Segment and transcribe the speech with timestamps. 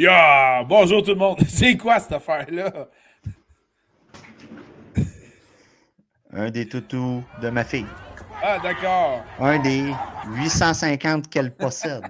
[0.00, 0.64] Yeah!
[0.66, 1.40] Bonjour tout le monde.
[1.46, 2.88] C'est quoi cette affaire-là?
[6.32, 7.84] Un des toutous de ma fille.
[8.42, 9.22] Ah, d'accord.
[9.38, 9.92] Un des
[10.38, 12.06] 850 qu'elle possède.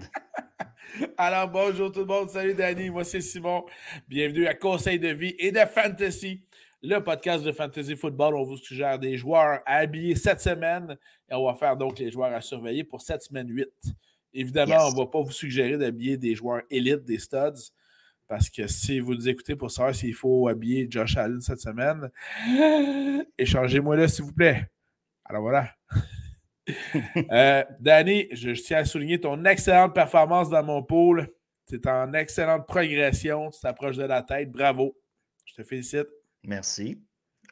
[1.19, 2.31] Alors, bonjour tout le monde.
[2.31, 2.91] Salut Danny.
[2.91, 3.65] Moi, c'est Simon.
[4.07, 6.45] Bienvenue à Conseil de vie et de Fantasy,
[6.85, 8.37] le podcast de Fantasy Football.
[8.37, 10.97] On vous suggère des joueurs à habiller cette semaine
[11.29, 13.67] et on va faire donc les joueurs à surveiller pour cette semaine 8.
[14.33, 14.83] Évidemment, Yes.
[14.85, 17.73] on ne va pas vous suggérer d'habiller des joueurs élites, des studs,
[18.31, 22.09] parce que si vous nous écoutez pour savoir s'il faut habiller Josh Allen cette semaine,
[23.39, 24.71] échangez-moi là, s'il vous plaît.
[25.25, 25.69] Alors voilà.
[27.33, 31.29] Euh, Danny, je, je tiens à souligner ton excellente performance dans mon pool.
[31.67, 33.51] C'est en excellente progression.
[33.51, 34.53] Tu t'approches de la tête.
[34.53, 34.97] Bravo.
[35.47, 36.07] Je te félicite.
[36.45, 37.03] Merci.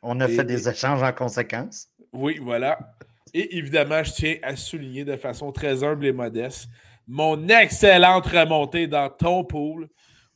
[0.02, 1.88] On a Et- fait des échanges en conséquence.
[2.12, 2.78] Oui, voilà.
[3.34, 6.68] Et évidemment, je tiens à souligner de façon très humble et modeste
[7.08, 9.88] mon excellente remontée dans ton pool,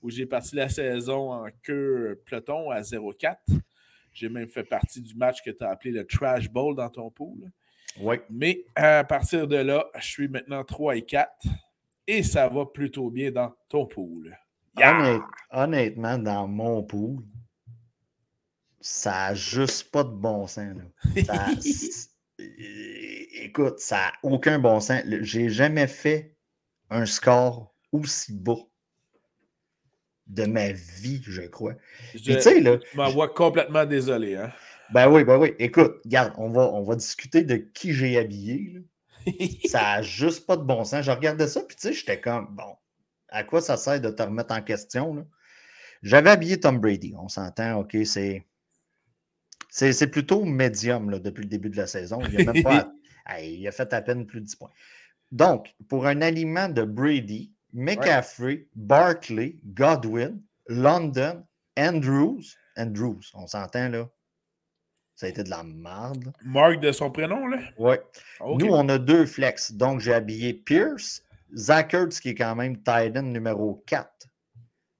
[0.02, 3.36] où j'ai parti la saison en queue peloton à 0-4.
[4.12, 7.10] J'ai même fait partie du match que tu as appelé le Trash Bowl dans ton
[7.10, 7.50] pool.
[8.00, 8.16] Oui.
[8.30, 11.30] Mais à partir de là, je suis maintenant 3 et 4
[12.06, 14.36] et ça va plutôt bien dans ton pool.
[14.78, 14.98] Yeah!
[14.98, 17.22] Honnête- honnêtement, dans mon pool,
[18.80, 20.74] ça n'a juste pas de bon sens.
[20.76, 21.22] là.
[21.24, 22.10] Ça- c'est-
[23.44, 25.02] écoute, ça n'a aucun bon sens.
[25.20, 26.36] J'ai jamais fait
[26.90, 28.56] un score aussi bas
[30.32, 31.74] de ma vie, je crois.
[32.14, 34.36] Je, tu sais, là, je m'envoie complètement désolé.
[34.36, 34.50] Hein?
[34.92, 35.54] ben oui, ben oui.
[35.58, 38.72] Écoute, regarde, on va, on va discuter de qui j'ai habillé.
[38.74, 38.80] là.
[39.68, 41.04] ça n'a juste pas de bon sens.
[41.04, 42.76] Je regardais ça, puis tu sais, j'étais comme, bon,
[43.28, 45.26] à quoi ça sert de te remettre en question?
[46.02, 48.44] J'avais habillé Tom Brady, on s'entend, OK, c'est.
[49.74, 52.20] C'est c'est plutôt médium là, depuis le début de la saison.
[52.30, 52.92] Il a, même pas,
[53.26, 54.70] Hey, il a fait à peine plus de 10 points.
[55.30, 61.44] Donc, pour un aliment de Brady, McCaffrey, Barkley, Godwin, London,
[61.78, 62.42] Andrews,
[62.76, 64.08] Andrews, on s'entend là.
[65.14, 66.24] Ça a été de la merde.
[66.24, 66.32] là.
[66.44, 67.58] Marc de son prénom, là?
[67.78, 68.00] Ouais.
[68.40, 68.60] Ok.
[68.62, 69.72] Nous, on a deux flex.
[69.72, 71.22] Donc, j'ai habillé Pierce,
[71.54, 74.10] Zach Ertz, qui est quand même tight end numéro 4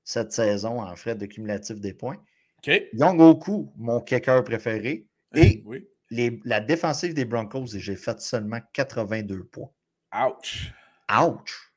[0.05, 2.19] cette saison en frais de cumulatif des points.
[2.59, 2.71] OK.
[2.93, 5.07] Young Oku, mon kicker préféré.
[5.35, 5.89] Et Oui.
[6.11, 9.71] les- la défensive des Broncos, et j'ai fait seulement 82 points.
[10.15, 10.73] Ouch.
[11.11, 11.72] Ouch!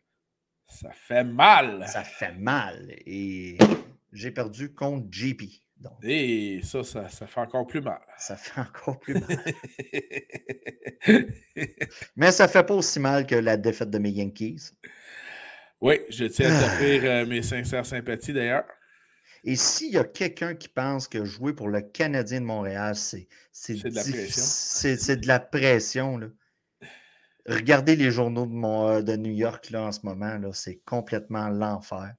[0.67, 1.85] Ça fait mal.
[1.87, 2.93] Ça fait mal.
[3.05, 3.57] Et
[4.11, 5.43] j'ai perdu contre JP.
[5.77, 7.99] Donc, Et ça, ça, ça fait encore plus mal.
[8.17, 9.43] ça fait encore plus mal.
[12.15, 14.71] Mais ça fait pas aussi mal que la défaite de mes Yankees.
[15.81, 18.65] oui, je tiens à t'offrir euh, mes sincères sympathies d'ailleurs.
[19.43, 23.27] Et s'il y a quelqu'un qui pense que jouer pour le Canadien de Montréal, c'est
[23.73, 24.43] de la pression.
[24.43, 26.17] C'est de la pression.
[26.17, 26.27] là.
[27.47, 28.47] Regardez les journaux
[28.89, 32.16] euh, de New York là, en ce moment, là, c'est complètement l'enfer.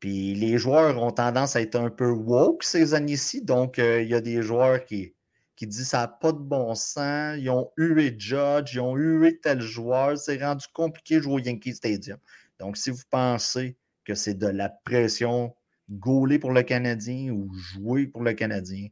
[0.00, 4.08] Puis les joueurs ont tendance à être un peu woke ces années-ci, donc euh, il
[4.08, 5.14] y a des joueurs qui,
[5.56, 9.38] qui disent ça n'a pas de bon sens, ils ont hué Judge, ils ont hué
[9.40, 12.18] tel joueur, c'est rendu compliqué de jouer au Yankee Stadium.
[12.58, 15.54] Donc si vous pensez que c'est de la pression
[15.90, 18.88] gauler pour le Canadien ou jouer pour le Canadien,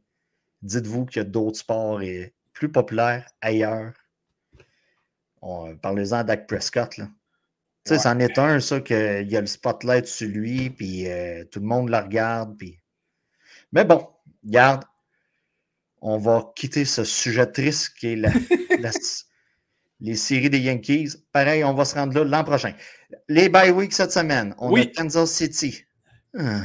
[0.63, 3.93] dites-vous qu'il y a d'autres sports et plus populaires ailleurs.
[5.47, 6.97] On- Parlez-en à Dak Prescott.
[6.97, 7.05] Là.
[7.05, 7.99] Tu sais, Ouais.
[7.99, 11.67] c'en est un, ça, qu'il y a le spotlight sur lui, puis euh, tout le
[11.67, 12.57] monde le regarde.
[12.57, 12.79] Puis...
[13.71, 14.09] Mais bon,
[14.43, 14.83] garde,
[16.01, 18.31] on va quitter ce sujet triste qui est la-
[18.79, 18.91] la-
[19.99, 21.09] les séries des Yankees.
[21.31, 22.73] Pareil, on va se rendre là l'an prochain.
[23.29, 24.81] Les bye week cette semaine, on Oui.
[24.81, 25.83] a Kansas City.
[26.37, 26.63] Ah.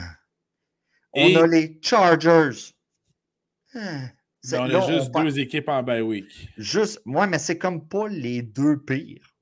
[1.12, 2.72] On a les Chargers.
[3.75, 4.08] Ah.
[4.42, 6.48] C'est- on là, a juste deux équipes en bye week.
[6.56, 9.34] Juste, moi, mais c'est comme pas les deux pires.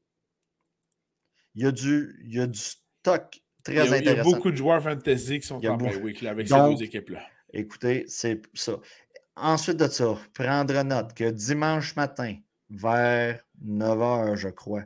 [1.54, 3.96] Il y a du, il y a du stock très Il a, il y a
[3.98, 4.30] intéressant.
[4.30, 7.22] beaucoup de joueurs fantasy qui sont en bye week là, avec Donc- ces deux équipes-là.
[7.52, 8.74] Écoutez, c'est ça.
[9.36, 12.36] Ensuite de ça, prendre note que dimanche matin,
[12.70, 14.82] vers 9h, je crois,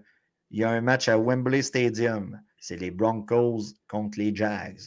[0.51, 2.41] il y a un match à Wembley Stadium.
[2.59, 4.79] C'est les Broncos contre les Jags.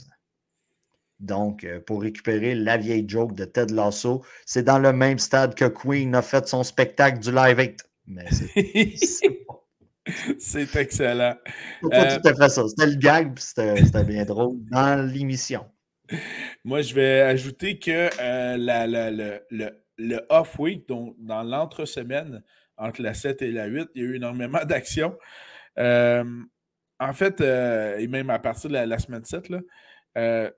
[1.20, 5.56] Donc, euh, pour récupérer la vieille joke de Ted Lasso, c'est dans le même stade
[5.56, 7.84] que Queen a fait son spectacle du Live 8.
[8.08, 8.52] Mais c'est
[10.76, 11.36] excellent.
[11.82, 12.68] c'est pas Euh, tout à fait ça?
[12.68, 15.66] C'était le gag, puis c'était bien drôle dans l'émission.
[16.64, 22.44] Moi, je vais ajouter que euh, la- la- le, le- le off-week, donc dans l'entre-semaine,
[22.78, 25.18] entre la 7 et la 8, il y a eu énormément d'actions.
[25.80, 26.24] Euh,
[27.00, 29.60] en fait, et même à partir de la, semaine 7, là,
[30.18, 30.52] euh,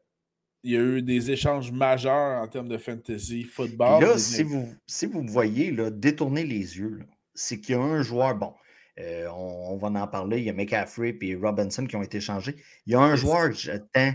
[0.68, 4.04] il y a eu des échanges majeurs en termes de fantasy football.
[4.04, 7.00] Là, si vous, si vous voyez là, détourner les yeux,
[7.34, 8.54] c'est qu'il y a un joueur, bon,
[9.00, 12.20] euh, on, on va en parler, il y a McCaffrey et Robinson qui ont été
[12.20, 12.58] changés.
[12.86, 14.14] Il y a un joueur que j'attends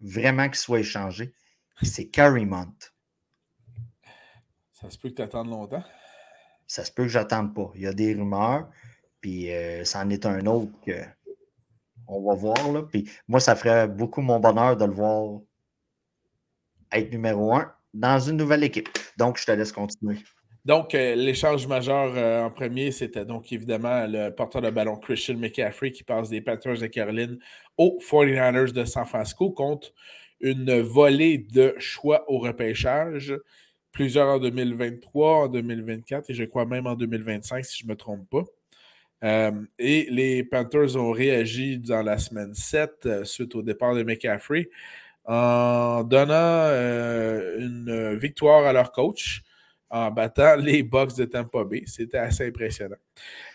[0.00, 1.34] vraiment qu'il soit échangé,
[1.82, 2.72] c'est Carrie Mont.
[4.80, 5.82] Ça se peut que tu attendes longtemps.
[6.68, 7.72] Ça se peut que j'attende pas.
[7.74, 8.70] Il y a des rumeurs,
[9.20, 11.02] puis euh, ça en est un autre que
[12.06, 12.70] on va voir.
[12.70, 12.82] Là.
[12.82, 15.40] Puis moi, ça ferait beaucoup mon bonheur de le voir
[16.94, 18.88] être numéro un dans une nouvelle équipe.
[19.16, 20.18] Donc, je te laisse continuer.
[20.64, 25.36] Donc, euh, l'échange majeur euh, en premier, c'était donc évidemment le porteur de ballon Christian
[25.36, 27.38] McCaffrey qui passe des Panthers de Caroline
[27.76, 29.92] aux 49ers de San Francisco contre
[30.40, 33.34] une volée de choix au repêchage.
[33.92, 37.96] Plusieurs en 2023, en 2024 et je crois même en 2025 si je ne me
[37.96, 38.44] trompe pas.
[39.22, 44.70] Euh, et les Panthers ont réagi dans la semaine 7 suite au départ de McCaffrey
[45.24, 46.68] en donnant
[47.58, 49.42] une victoire à leur coach
[49.94, 51.84] en battant les Bucks de Tampa Bay.
[51.86, 52.96] C'était assez impressionnant.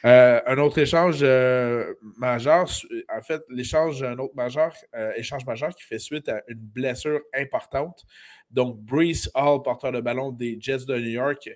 [0.06, 2.66] Euh, un autre échange euh, majeur,
[3.14, 7.20] en fait, l'échange, un autre majeur, euh, échange majeur qui fait suite à une blessure
[7.36, 8.06] importante.
[8.50, 11.50] Donc, Brees Hall, porteur de ballon des Jets de New York,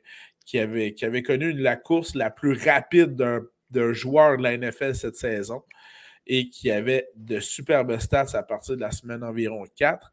[0.46, 4.96] qui avait, qui avait connu la course la plus rapide d'un joueur de la NFL
[4.96, 5.64] cette saison
[6.28, 10.12] et qui avait de superbes stats à partir de la semaine environ 4.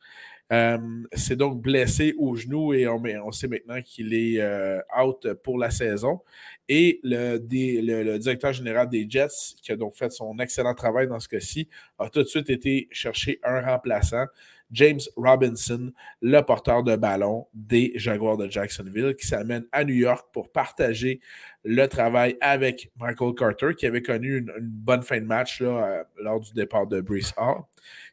[0.52, 0.78] Euh,
[1.12, 5.70] c'est donc blessé au genou et on, sait maintenant qu'il est euh, out pour la
[5.70, 6.20] saison.
[6.68, 11.20] Et le, le, directeur général des Jets, qui a donc fait son excellent travail dans
[11.20, 11.68] ce cas-ci,
[11.98, 14.26] a tout de suite été chercher un remplaçant.
[14.72, 20.28] James Robinson, le porteur de ballon des Jaguars de Jacksonville, qui s'amène à New York
[20.32, 21.20] pour partager
[21.64, 26.04] le travail avec Michael Carter, qui avait connu une, bonne fin de match là, euh,
[26.22, 27.62] lors du départ de Brees Hall.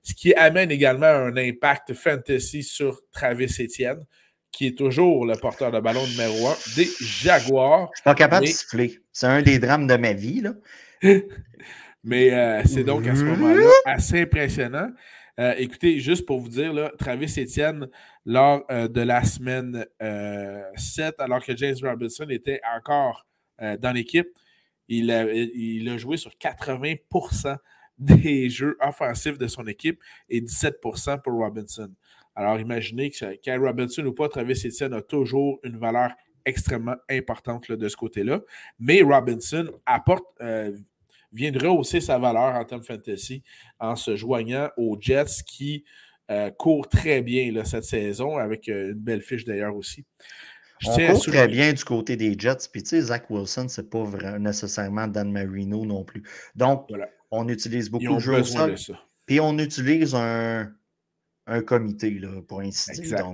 [0.03, 4.03] Ce qui amène également un impact fantasy sur Travis Etienne,
[4.51, 7.89] qui est toujours le porteur de ballon numéro un des Jaguars.
[7.93, 8.99] Je suis pas capable de siffler.
[9.11, 10.41] C'est un des drames de ma vie.
[10.41, 10.53] Là.
[12.03, 14.89] Mais euh, c'est donc à ce moment-là assez impressionnant.
[15.39, 17.87] Euh, écoutez, juste pour vous dire, là, Travis Etienne,
[18.25, 23.25] lors euh, de la semaine 7, euh, alors que James Robinson était encore
[23.59, 24.27] dans l'équipe,
[24.87, 27.57] il a, joué sur 80%
[27.97, 29.99] des jeux offensifs de son équipe
[30.29, 31.91] et 17% pour Robinson.
[32.35, 36.11] Alors imaginez que Kyle Robinson ou pas, Travis Etienne a toujours une valeur
[36.45, 38.41] extrêmement importante de ce côté-là.
[38.79, 40.25] Mais Robinson apporte
[41.31, 43.43] viendrait hausser sa valeur en termes fantasy
[43.79, 45.83] en se joignant aux Jets qui
[46.29, 50.05] euh, courent très bien là, cette saison, avec euh, une belle fiche d'ailleurs aussi.
[50.79, 52.67] Je on court très bien du côté des Jets.
[52.71, 54.05] Puis, tu sais, Zach Wilson, c'est pas
[54.37, 56.23] nécessairement Dan Marino non plus.
[56.55, 56.87] Donc,
[57.31, 58.43] on utilise beaucoup de jeux
[59.25, 60.71] Puis, on utilise un,
[61.47, 63.25] un comité, là, pour ainsi dire.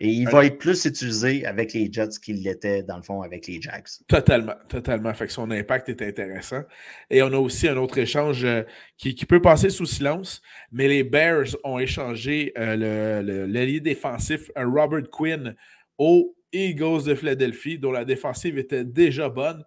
[0.00, 3.46] Et il va être plus utilisé avec les Jets qu'il l'était, dans le fond, avec
[3.46, 3.86] les Jags.
[4.06, 5.12] Totalement, totalement.
[5.14, 6.62] Fait que son impact est intéressant.
[7.10, 8.62] Et on a aussi un autre échange euh,
[8.98, 15.08] qui, peut passer sous silence, mais les Bears ont échangé euh, l'allié défensif euh, Robert
[15.10, 15.54] Quinn
[15.98, 19.64] aux Eagles de Philadelphie, dont la défensive était déjà bonne.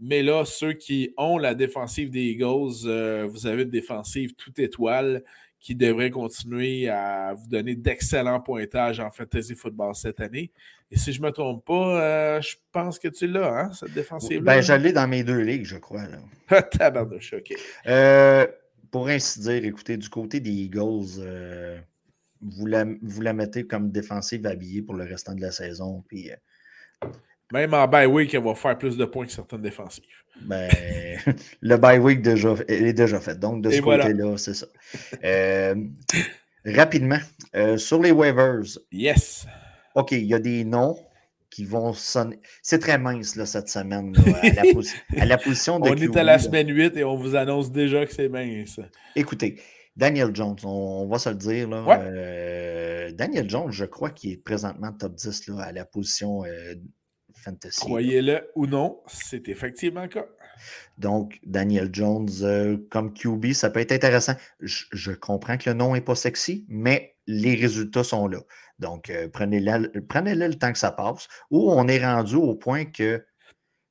[0.00, 5.24] Mais là, ceux qui ont la défensive des Eagles, vous avez une défensive toute étoile
[5.60, 10.52] qui devrait continuer à vous donner d'excellents pointages en fantasy football cette année.
[10.90, 13.92] Et si je ne me trompe pas, euh, je pense que tu l'as, hein, cette
[13.92, 14.54] défensive-là.
[14.56, 16.04] Ben, je l'ai dans mes deux ligues, je crois.
[16.70, 17.52] Tabarnouche, OK.
[17.86, 18.46] Euh,
[18.90, 21.78] pour ainsi dire, écoutez, du côté des Eagles, euh,
[22.40, 26.02] vous, la, vous la mettez comme défensive habillée pour le restant de la saison.
[26.08, 26.30] Puis,
[27.52, 30.04] même en bye week, elle va faire plus de points que certaines défensives.
[30.42, 30.70] Ben,
[31.60, 33.38] le bye week déjà, est déjà fait.
[33.38, 34.66] Donc, de ce côté-là, c'est ça.
[35.24, 35.74] Euh,
[36.64, 37.18] rapidement,
[37.56, 38.78] euh, sur les waivers.
[38.92, 39.46] Yes.
[39.94, 40.96] OK, il y a des noms
[41.50, 42.38] qui vont sonner.
[42.62, 46.68] C'est très mince là, cette semaine, à, la position de On est à la semaine
[46.68, 48.78] 8 et on vous annonce déjà que c'est mince.
[49.16, 49.60] Écoutez,
[49.96, 51.68] Daniel Jones, on, va se le dire.
[51.68, 56.44] Là, euh, Daniel Jones, je crois qu'il est présentement top 10 là, à la position
[57.48, 57.80] fantasy.
[57.80, 60.26] Croyez-le ou non, c'est effectivement le cas.
[60.98, 64.34] Donc, Daniel Jones euh, comme QB, ça peut être intéressant.
[64.60, 68.40] Je, comprends que le nom n'est pas sexy, mais les résultats sont là.
[68.78, 71.28] Donc, euh, prenez-le prenez le temps que ça passe.
[71.50, 73.24] Ou on est rendu au point que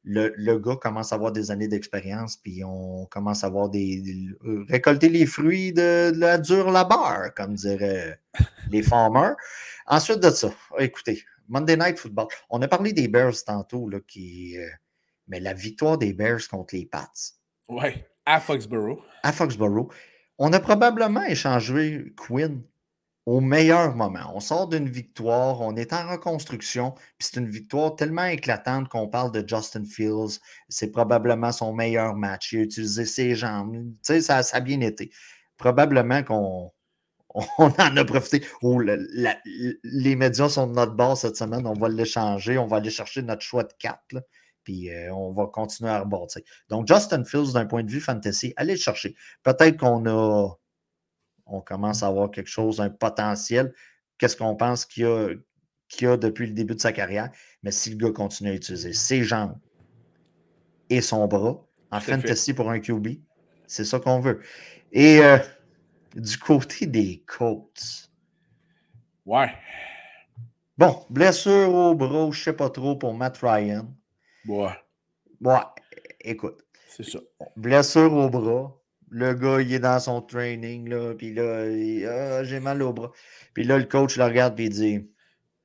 [0.04, 4.02] le, gars commence à avoir des années d'expérience, puis on commence à avoir des,
[4.46, 8.20] euh, récolter les fruits de, de la dure labeur, comme diraient
[8.72, 9.36] les farmers.
[9.86, 10.50] Ensuite de ça,
[10.80, 12.28] écoutez, Monday Night Football.
[12.50, 14.68] On a parlé des Bears tantôt, là, qui, euh,
[15.28, 17.12] mais la victoire des Bears contre les Pats.
[17.70, 19.00] Oui, à Foxborough.
[19.24, 19.92] À Foxborough.
[20.38, 22.62] On a probablement échangé Quinn
[23.26, 24.32] au meilleur moment.
[24.34, 29.10] On sort d'une victoire, on est en reconstruction, puis c'est une victoire tellement éclatante qu'on
[29.10, 30.40] parle de Justin Fields.
[30.70, 32.54] C'est probablement son meilleur match.
[32.54, 33.74] Il a utilisé ses jambes.
[33.74, 35.12] Tu sais, ça, ça a bien été.
[35.58, 36.72] Probablement qu'on
[37.58, 38.46] on en a profité.
[38.62, 41.68] Oh, les médias sont de notre bord cette semaine.
[41.68, 42.58] On va l'échanger.
[42.58, 44.00] On va aller chercher notre choix de 4.
[44.64, 46.42] puis euh, on va continuer à rebâtir.
[46.70, 49.16] Donc, Justin Fields, d'un point de vue fantasy, allez le chercher.
[49.44, 50.50] Peut-être qu'on a.
[51.50, 53.74] On commence à avoir quelque chose, un potentiel.
[54.18, 55.30] Qu'est-ce qu'on pense qu'il a,
[56.02, 57.32] a depuis le début de sa carrière?
[57.64, 59.58] Mais si le gars continue à utiliser ses jambes
[60.90, 63.20] et son bras en fantasy pour un QB,
[63.68, 64.42] c'est ça qu'on veut.
[64.92, 65.20] Et.
[65.24, 65.38] Euh,
[66.16, 68.10] du côté des Colts.
[69.26, 69.54] Ouais.
[70.78, 73.88] Bon, blessure au bras, je sais pas trop pour Matt Ryan.
[74.48, 74.76] Ouais.
[75.42, 75.60] Ouais,
[76.22, 76.64] écoute.
[76.88, 77.20] C'est ça.
[77.56, 78.74] Blessure au bras.
[79.10, 81.66] Le gars, il est dans son training, là, puis là,
[82.10, 83.12] ah, j'ai mal au bras.
[83.54, 85.10] Puis là, le coach le regarde et il dit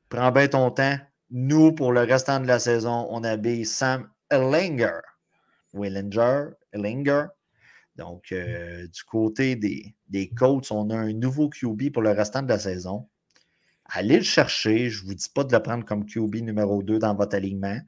[0.09, 0.97] Prends bien ton temps.
[1.31, 5.01] Nous, pour le restant de la saison, on habille Sam Ellinger.
[5.73, 7.27] Willinger, Ellinger,
[7.97, 12.43] donc, euh, du côté des, des Colts, on a un nouveau QB pour le restant
[12.43, 13.09] de la saison.
[13.85, 14.89] Allez le chercher.
[14.89, 17.79] Je ne vous dis pas de le prendre comme QB numéro 2 dans votre alignement,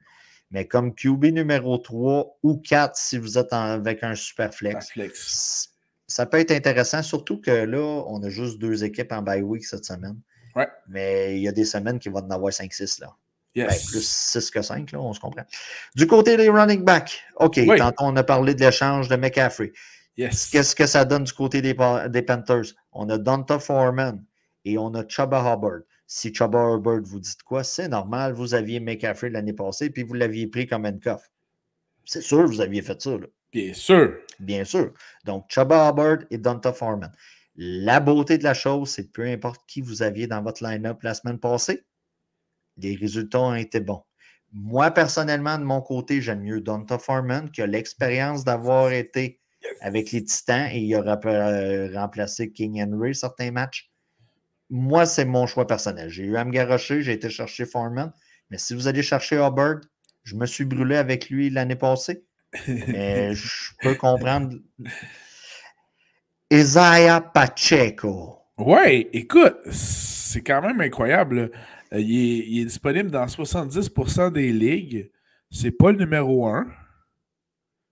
[0.51, 5.71] mais comme QB numéro 3 ou 4 si vous êtes avec un super flex.
[6.07, 9.65] Ça peut être intéressant, surtout que là, on a juste deux équipes en bye week
[9.65, 10.19] cette semaine.
[10.55, 10.67] Ouais.
[10.87, 13.15] Mais il y a des semaines qui vont en avoir 5-6 là.
[13.55, 15.43] Ben, plus 6 que 5, là, on se comprend.
[15.95, 19.71] Du côté des running backs, OK, quand on a parlé de l'échange de McCaffrey.
[20.15, 22.73] Qu'est-ce que ça donne du côté des, Panthers?
[22.91, 24.23] On a Donta Foreman
[24.63, 25.81] et on a Chuba Hubbard.
[26.07, 30.13] Si Chuba Hubbard vous dites quoi, c'est normal, vous aviez McCaffrey l'année passée, puis vous
[30.13, 31.29] l'aviez pris comme handcuff.
[32.05, 33.11] C'est sûr, vous aviez fait ça.
[33.11, 33.27] Là.
[33.51, 34.15] Bien sûr.
[34.39, 34.93] Bien sûr.
[35.23, 37.11] Donc, Chuba Hubbard et Donta Foreman.
[37.55, 41.01] La beauté de la chose, c'est que peu importe qui vous aviez dans votre line-up
[41.03, 41.85] la semaine passée,
[42.77, 44.03] les résultats ont été bons.
[44.53, 49.39] Moi, personnellement, de mon côté, j'aime mieux Donta Foreman, qui a l'expérience d'avoir été
[49.81, 53.89] avec les Titans et il aura euh, remplacé King Henry certains matchs.
[54.69, 56.09] Moi, c'est mon choix personnel.
[56.09, 58.11] J'ai eu à me garocher, j'ai été chercher Foreman.
[58.49, 59.81] Mais si vous allez chercher Hubbard,
[60.23, 62.23] je me suis brûlé avec lui l'année passée.
[62.67, 64.55] Mais je peux comprendre.
[66.51, 68.39] Isaiah Pacheco.
[68.57, 71.51] Ouais, écoute, c'est quand même incroyable.
[71.95, 75.11] Euh, il est, disponible dans 70% des ligues.
[75.49, 76.67] C'est pas le numéro 1.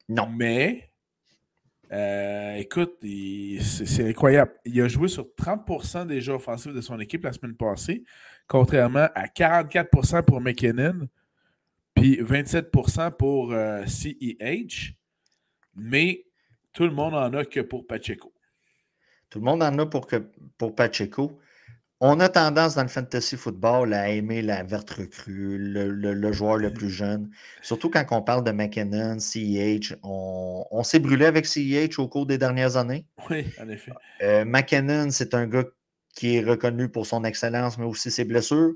[0.10, 0.30] Non.
[0.30, 0.92] Mais
[1.92, 2.98] euh, écoute,
[3.62, 4.52] c'est incroyable.
[4.66, 8.04] Il a joué sur 30% des jeux offensifs de son équipe la semaine passée,
[8.48, 11.08] contrairement à 44% pour McKinnon,
[11.94, 13.54] puis 27% pour
[13.88, 14.42] CEH.
[14.42, 14.94] Euh,
[15.76, 16.26] Mais
[16.74, 18.34] tout le monde en a que pour Pacheco.
[19.30, 20.18] Tout le monde en a pour, que,
[20.58, 21.40] pour Pacheco.
[22.06, 26.74] On a tendance dans le fantasy football à aimer la verte recrue, le, joueur le
[26.74, 27.30] plus jeune.
[27.62, 29.96] Surtout quand on parle de McKinnon, CEH.
[30.04, 33.06] On, s'est brûlé avec CEH au cours des dernières années.
[33.30, 33.94] Oui, en effet.
[34.22, 35.64] Euh, McKinnon, c'est un gars
[36.14, 38.74] qui est reconnu pour son excellence, mais aussi ses blessures.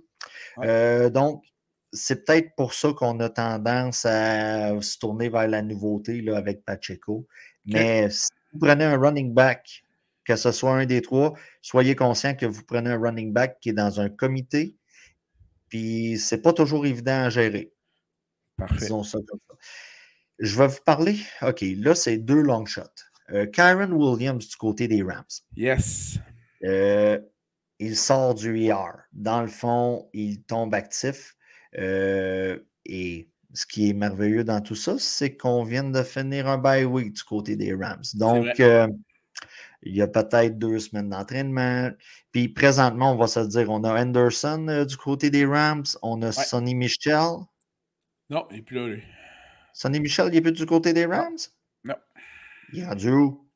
[0.60, 1.44] Euh, donc,
[1.92, 6.64] c'est peut-être pour ça qu'on a tendance à se tourner vers la nouveauté là, avec
[6.64, 7.28] Pacheco.
[7.66, 9.84] Mais si vous prenez un running back
[10.28, 13.70] que ce soit un des trois, soyez conscient que vous prenez un running back qui
[13.70, 14.76] est dans un comité,
[15.70, 17.72] puis c'est pas toujours évident à gérer.
[18.58, 18.88] Parfait.
[20.40, 21.18] Je vais vous parler.
[21.42, 22.84] OK, là, c'est deux long shots.
[23.32, 25.24] Euh, Kyron Williams du côté des Rams.
[25.56, 26.20] Yes.
[26.64, 27.20] Euh,
[27.80, 29.08] il sort du ER.
[29.14, 31.36] Dans le fond, il tombe actif.
[31.78, 36.58] Euh, et ce qui est merveilleux dans tout ça, c'est qu'on vient de finir un
[36.58, 38.04] bye week du côté des Rams.
[38.16, 38.48] Donc,
[39.88, 41.90] il y a peut-être deux semaines d'entraînement.
[42.32, 46.22] Puis présentement, on va se dire, on a Anderson euh, du côté des Rams, on
[46.22, 47.38] a Sonny Michel.
[48.30, 49.04] Non, il n'est plus là, lui.
[49.74, 51.38] Sonny Michel, il n'est plus du côté des Rams?
[51.84, 51.96] Non.
[52.74, 53.48] Il est rendu où?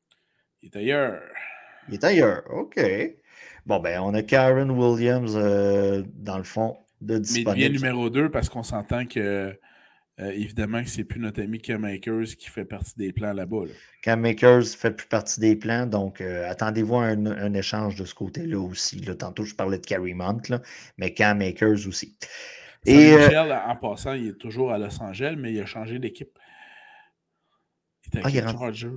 [0.62, 1.22] Il est ailleurs.
[1.88, 2.80] Il est ailleurs, OK.
[3.66, 7.50] Bon, ben, on a Karen Williams, euh, dans le fond, de disponible.
[7.50, 9.56] Mais il devient numéro 2 parce qu'on s'entend que
[10.20, 13.64] euh, évidemment que c'est plus notre ami Cam Makers qui fait partie des plans là-bas.
[14.02, 18.14] Cam Makers fait plus partie des plans, donc euh, attendez-vous à un, échange de ce
[18.14, 19.00] côté-là aussi.
[19.18, 20.42] Tantôt, je parlais de Carrie Mount,
[20.98, 22.16] mais Cam Makers aussi.
[22.84, 25.98] Et, euh, Michel, en passant, il est toujours à Los Angeles, mais il a changé
[25.98, 26.38] d'équipe.
[28.14, 28.44] Il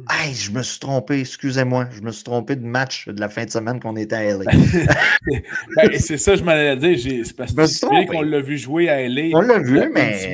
[0.09, 1.87] ah, je me suis trompé, excusez-moi.
[1.91, 4.51] Je me suis trompé de match de la fin de semaine qu'on était à LA.
[5.77, 7.25] Ben, c'est ça, je m'en allais dire.
[7.25, 9.29] C'est parce que qu'on l'a vu jouer à LA.
[9.33, 10.33] On l'a vu, mais.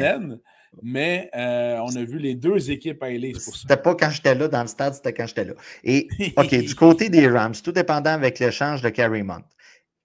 [0.82, 3.62] Mais euh, on a vu les deux équipes à aller, pour ça.
[3.62, 5.54] C'était pas quand j'étais là dans le stade, c'était quand j'étais là.
[5.84, 9.44] Et OK, du côté des Rams, tout dépendant avec l'échange de Carrie Mount.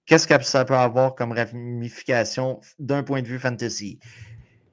[0.05, 3.99] Qu'est-ce que ça peut avoir comme ramification d'un point de vue fantasy?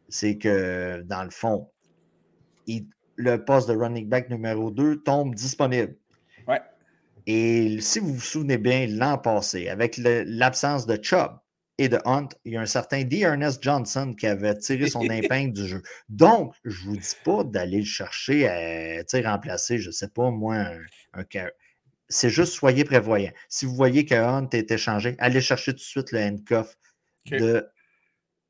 [0.09, 1.69] C'est que, dans le fond,
[3.17, 5.97] le poste de running back numéro 2 tombe disponible.
[6.49, 6.61] Ouais.
[7.27, 11.39] Et si vous vous souvenez bien, l'an passé, avec l'absence de Chubb
[11.79, 13.21] et de Hunt, il y a un certain D.
[13.21, 15.83] Ernest Johnson qui avait tiré son épingle du jeu.
[16.09, 20.31] Donc, je ne vous dis pas d'aller le chercher à remplacer, je ne sais pas,
[20.31, 20.79] moi, un,
[21.15, 21.25] un
[22.09, 23.33] c'est juste soyez prévoyant.
[23.49, 26.77] Si vous voyez que Hunt est échangé, allez chercher tout de suite le handcuff
[27.27, 27.67] de,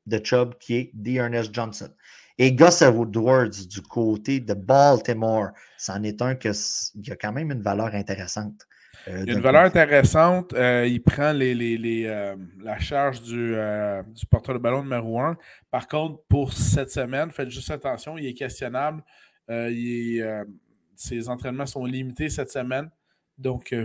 [0.05, 1.13] de Chubb qui est D.
[1.13, 1.89] Ernest Johnson.
[2.37, 7.61] Et Gus Edwards du côté de Baltimore, c'en est un qui a quand même une
[7.61, 8.67] valeur intéressante.
[9.07, 10.53] Euh, il y a une valeur intéressante.
[10.53, 13.55] Euh, il prend les, euh, la charge du,
[14.13, 15.37] du, porteur de ballon numéro 1.
[15.71, 19.03] Par contre, pour cette semaine, faites juste attention, il est questionnable.
[19.47, 22.89] ses entraînements sont limités cette semaine.
[23.37, 23.75] Donc,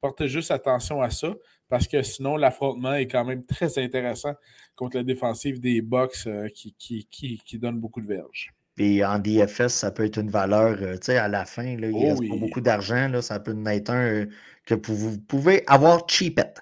[0.00, 1.32] portez juste attention à ça
[1.68, 4.34] parce que sinon, l'affrontement est quand même très intéressant
[4.74, 7.06] contre la défensive des Bucks qui, qui,
[7.44, 8.52] qui, donne beaucoup de verges.
[8.74, 11.94] Puis en DFS, ça peut être une valeur, tu sais, à la fin, là, il
[11.94, 14.26] oh reste pas beaucoup d'argent, ça peut être un
[14.66, 16.60] que vous pouvez avoir cheapette.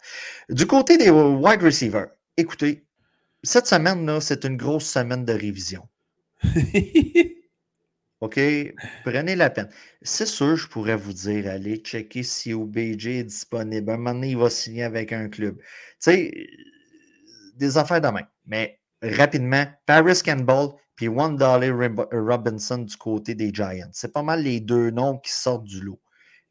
[0.49, 2.87] Du côté des wide receivers, écoutez,
[3.43, 5.89] cette semaine, c'est une grosse semaine de révision.
[8.21, 8.41] OK?
[9.05, 9.69] Prenez la peine.
[10.03, 13.91] C'est sûr, je pourrais vous dire, allez checker si OBJ est disponible.
[13.91, 15.59] Un moment donné, il va signer avec un club.
[15.59, 15.65] Tu
[15.99, 16.47] sais,
[17.57, 18.27] des affaires de main.
[18.47, 21.37] Mais rapidement, Paris Campbell puis One
[22.13, 23.91] Robinson du côté des Giants.
[23.93, 26.01] C'est pas mal les deux noms qui sortent du lot.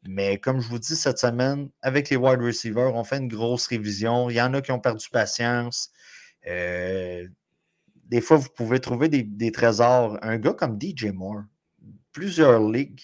[0.06, 3.66] Mais comme je vous dis, cette semaine, avec les wide receivers, on fait une grosse
[3.66, 4.28] révision.
[4.28, 5.90] Il y en a qui ont perdu patience.
[6.46, 7.26] Euh,
[8.06, 10.18] des fois, vous pouvez trouver des, trésors.
[10.22, 11.42] Un gars comme DJ Moore,
[12.12, 13.00] plusieurs ligues,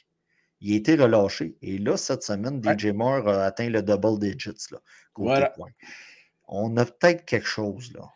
[0.61, 1.57] il a été relâché.
[1.63, 4.71] Et là, cette semaine, DJ Moore a atteint le double digits.
[4.71, 4.79] Là,
[5.17, 5.53] voilà.
[6.49, 8.11] On a peut-être quelque chose là.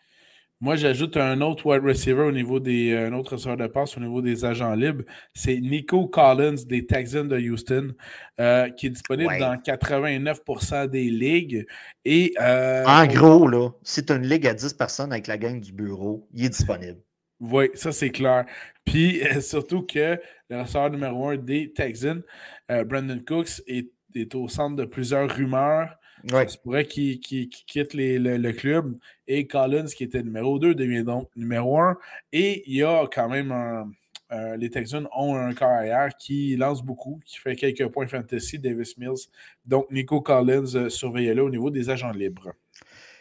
[0.65, 2.93] Moi, j'ajoute un autre wide receiver au niveau des.
[2.93, 5.05] Euh, un autre receveur de passe au niveau des agents libres.
[5.35, 7.93] C'est Nico Collins des Texans de Houston,
[8.41, 11.67] euh, qui est disponible dans 89% des ligues.
[12.07, 15.71] Et, euh, en gros, là, c'est une ligue à 10 personnes avec la gang du
[15.71, 16.99] bureau, il est disponible.
[17.41, 18.47] Oui, ça c'est clair.
[18.87, 22.23] Puis surtout que le receveur numéro un des Texans,
[22.71, 25.95] Brandon Cooks, est, est au centre de plusieurs rumeurs.
[26.33, 26.49] Ouais.
[26.49, 28.97] Ça pourrait qu'il quitte le, club.
[29.27, 31.99] Et Collins, qui était numéro 2, devient donc numéro 1.
[32.33, 33.91] Et il y a quand même un.
[34.33, 38.97] Euh, les Texans ont un carrière qui lance beaucoup, qui fait quelques points fantasy, Davis
[38.97, 39.29] Mills.
[39.67, 42.53] Donc, Nico Collins, euh, surveillez-le au niveau des agents libres.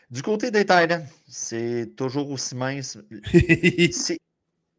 [0.09, 2.97] Du côté des Titans, c'est toujours aussi mince.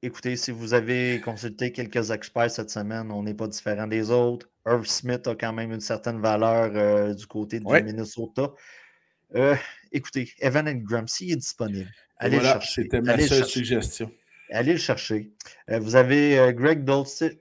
[0.06, 4.50] Écoutez, si vous avez consulté quelques experts cette semaine, on n'est pas différent des autres.
[4.66, 8.52] Irv Smith a quand même une certaine valeur euh, du côté du Minnesota.
[9.34, 9.56] Euh,
[9.92, 11.88] écoutez, Evan Ingram, s'il est disponible,
[12.18, 12.82] allez le chercher.
[12.82, 14.12] C'était ma seule suggestion.
[14.50, 15.32] Allez le chercher.
[15.70, 17.38] Euh, vous avez Greg Dulcich.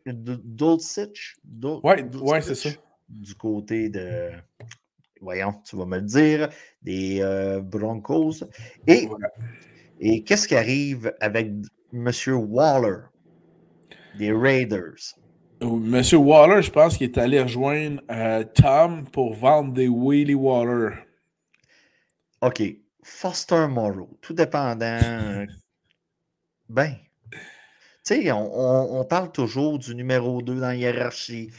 [1.62, 2.69] Oui, ouais, c'est ça.
[3.10, 4.30] Du côté de.
[5.19, 6.47] Voyons, tu vas me le dire.
[6.82, 7.21] Des
[7.62, 8.45] Broncos.
[8.88, 9.10] Et,
[9.99, 11.52] et qu'est-ce qui arrive avec
[11.93, 13.01] Monsieur Waller
[14.17, 15.15] des Raiders.
[15.62, 20.95] Monsieur Waller, je pense qu'il est allé rejoindre euh, Tom pour vendre des Willy Waller.
[22.41, 22.63] OK.
[23.03, 25.45] Foster Morrow, tout dépendant.
[26.67, 26.95] ben,
[27.32, 27.39] tu
[28.03, 31.51] sais, on, parle toujours du numéro 2 dans la hiérarchie.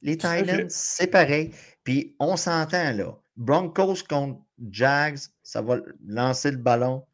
[0.00, 1.50] Les Titans, c'est pareil.
[1.84, 3.18] Puis on s'entend là.
[3.36, 5.76] Broncos contre Jags, ça va
[6.06, 7.04] lancer le ballon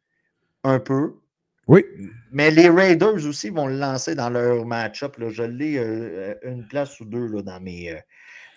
[0.63, 1.19] un peu.
[1.69, 1.85] Oui.
[2.31, 5.15] Mais les Raiders aussi vont le lancer dans leur match-up.
[5.29, 7.99] Je l'ai euh, une place ou deux là, dans, mes, euh,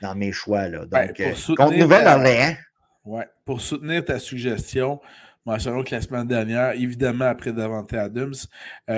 [0.00, 0.66] dans mes choix.
[0.66, 0.86] Là.
[0.86, 2.56] Ben, Donc, euh, contre Nouvelle-Orléans.
[3.04, 3.26] Ouais.
[3.44, 4.98] Pour soutenir ta suggestion,
[5.44, 8.34] mentionnons que la semaine dernière, évidemment après Davante Adams,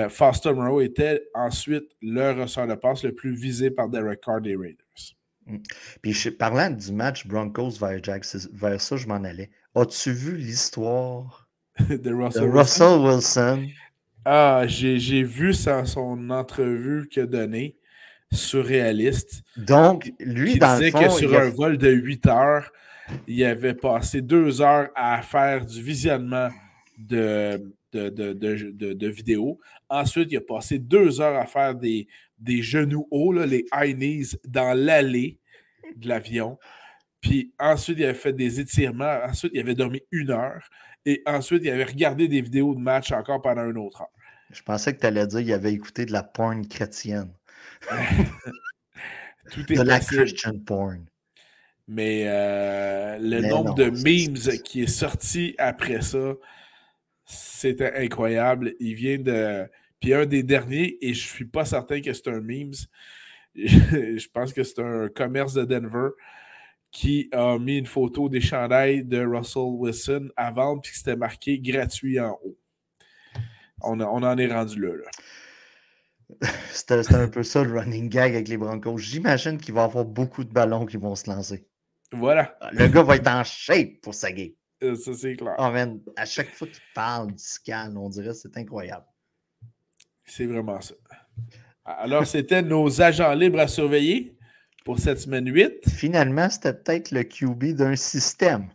[0.09, 4.55] Foster Moreau était ensuite le ressort de passe le plus visé par Derek Carr des
[4.55, 5.15] Raiders.
[5.45, 5.57] Mm.
[6.01, 8.23] Puis parlant du match Broncos vers Jags,
[8.53, 9.49] vers ça je m'en allais.
[9.73, 11.49] As-tu vu l'histoire
[11.89, 13.67] de Russell Wilson?
[14.25, 17.77] Ah, j'ai vu ça, son entrevue qu'il a donnée,
[18.31, 19.43] surréaliste.
[19.55, 22.71] Donc, lui, dans disait le fond, que sur un vol de 8 heures,
[23.27, 26.49] il avait passé deux heures à faire du visionnement
[26.97, 29.59] de, de, de, vidéos.
[29.89, 32.07] Ensuite, il a passé deux heures à faire des,
[32.39, 35.39] des genoux hauts, les high knees, dans l'allée
[35.95, 36.57] de l'avion.
[37.25, 39.19] Puis ensuite, il avait fait des étirements.
[39.23, 40.69] Ensuite, il avait dormi une heure.
[41.07, 44.11] Et ensuite, il avait regardé des vidéos de match encore pendant une autre heure.
[44.51, 47.33] Je pensais que tu allais dire qu'il avait écouté de la porn chrétienne.
[49.51, 51.03] Tout est de la Christian porn.
[51.87, 56.33] Mais euh, le nombre de memes qui est sorti après ça,
[57.25, 58.75] c'était incroyable.
[58.79, 59.67] Il vient de.
[59.99, 62.73] Puis un des derniers, et je ne suis pas certain que c'est un memes.
[63.55, 66.09] je pense que c'est un commerce de Denver
[66.95, 71.59] qui a mis une photo des chandails de Russell Wilson à vendre, puis c'était marqué
[71.59, 72.57] gratuit en haut.
[73.81, 74.93] On, en est rendu là.
[76.71, 78.97] C'était un peu ça le running gag avec les Broncos.
[78.97, 81.67] J'imagine qu'il va y avoir beaucoup de ballons qui vont se lancer.
[82.13, 82.57] Voilà.
[82.71, 84.53] Le gars va être en shape pour sa game.
[84.81, 85.55] Euh, ça, c'est clair.
[85.59, 85.71] Oh
[86.15, 89.05] à chaque fois qu'il parle du scan, on dirait que c'est incroyable.
[90.23, 90.95] C'est vraiment ça.
[91.83, 94.34] Alors, c'était nos agents libres à surveiller
[94.85, 95.89] pour cette semaine 8.
[95.89, 98.69] Finalement, c'était peut-être le QB d'un système.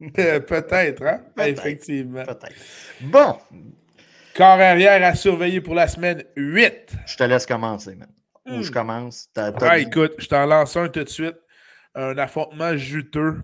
[0.00, 1.22] peut-être, hein?
[1.38, 2.24] Effectivement.
[2.24, 2.56] Peut-être.
[3.02, 3.38] Bon.
[4.34, 6.92] Corps arrière à surveiller pour la semaine 8.
[7.06, 8.08] Je te laisse commencer, man.
[8.46, 8.72] Où je hmm.
[8.72, 9.28] commence?
[9.36, 11.36] Ah, écoute, je t'en lance un tout de suite.
[11.94, 13.42] Un affrontement juteux.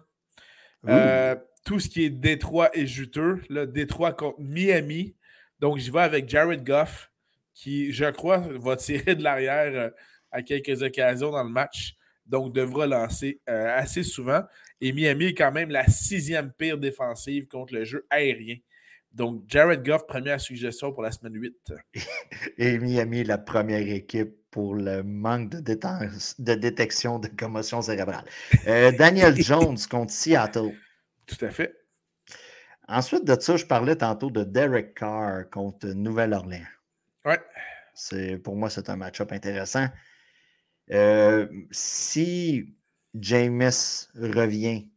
[0.89, 3.43] Euh, tout ce qui est Détroit et juteux.
[3.51, 5.17] Là, Détroit contre Miami.
[5.61, 7.11] Donc, j'y vais avec Jared Goff,
[7.53, 9.91] qui, je crois, va tirer de l'arrière euh,
[10.35, 11.97] à quelques occasions dans le match.
[12.27, 14.43] Donc, devra lancer euh, assez souvent.
[14.81, 18.57] Et Miami est quand même la sixième pire défensive contre le jeu aérien.
[19.13, 21.73] Donc, Jared Goff, première suggestion pour la semaine 8.
[22.59, 28.25] Et Miami est la première équipe pour le manque de, de détection de commotion cérébrale.
[28.67, 30.73] Euh, Daniel Jones contre Seattle.
[31.27, 31.77] Tout à fait.
[32.89, 36.67] Ensuite de ça, je parlais tantôt de Derek Carr contre Nouvelle-Orléans.
[37.25, 37.41] Ouais.
[38.43, 39.87] Pour moi, c'est un match-up intéressant.
[40.91, 42.75] Euh, si
[43.15, 43.71] James
[44.15, 44.89] revient,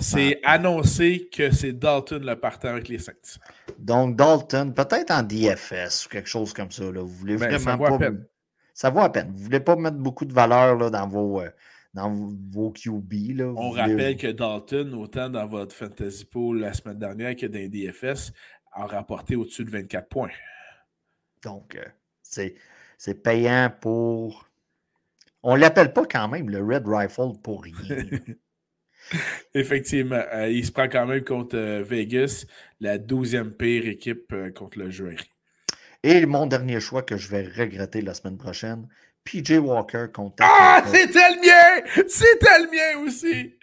[0.00, 3.38] c'est annoncé que c'est Dalton le partant avec les Saints.
[3.78, 6.84] Donc, Dalton, peut-être en DFS ou quelque chose comme ça.
[6.84, 7.00] Là.
[7.00, 7.94] Vous voulez ben, vraiment ça vaut pas.
[7.94, 8.26] À peine.
[8.74, 9.30] Ça vaut à peine.
[9.32, 11.40] Vous ne voulez pas mettre beaucoup de valeur là, dans vos.
[11.40, 11.50] Euh,
[11.94, 12.12] dans
[12.50, 13.38] vos QB.
[13.38, 13.46] Là.
[13.56, 17.68] On rappelle que Dalton, autant dans votre Fantasy Pool la semaine dernière que dans les
[17.68, 18.32] DFS,
[18.72, 20.30] a rapporté au-dessus de 24 points.
[21.42, 22.50] Donc, euh,
[22.98, 24.47] c'est payant pour.
[25.42, 27.74] On ne l'appelle pas quand même le Red Rifle pour rien.
[29.54, 30.22] Effectivement.
[30.32, 32.44] Euh, il se prend quand même contre euh, Vegas,
[32.80, 35.14] la 12e pire équipe contre le jeu
[36.02, 38.88] Et mon dernier choix que je vais regretter la semaine prochaine,
[39.24, 40.36] PJ Walker contre.
[40.40, 42.04] Ah, c'était le mien!
[42.08, 43.54] C'était le mien aussi!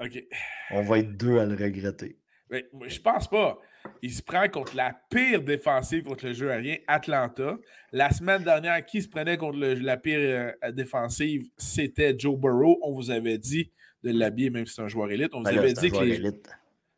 [0.00, 0.24] OK.
[0.70, 2.18] On va être deux à le regretter.
[2.50, 3.58] Mais, je pense pas.
[4.02, 7.56] Il se prend contre la pire défensive contre le jeu aérien, Atlanta.
[7.92, 10.18] La semaine dernière, qui se prenait contre la pire
[10.64, 12.78] euh, défensive, c'était Joe Burrow.
[12.82, 13.70] On vous avait dit
[14.02, 15.30] de l'habiller, même si c'est un joueur élite.
[15.34, 16.32] On vous ben avait dit que les...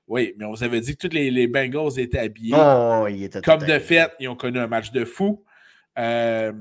[0.08, 2.54] Oui, mais on vous avait dit que tous les, Bengals étaient habillés.
[2.56, 3.06] Oh,
[3.44, 5.44] Comme de fait, ils ont connu un match de fou.
[5.98, 6.52] Euh,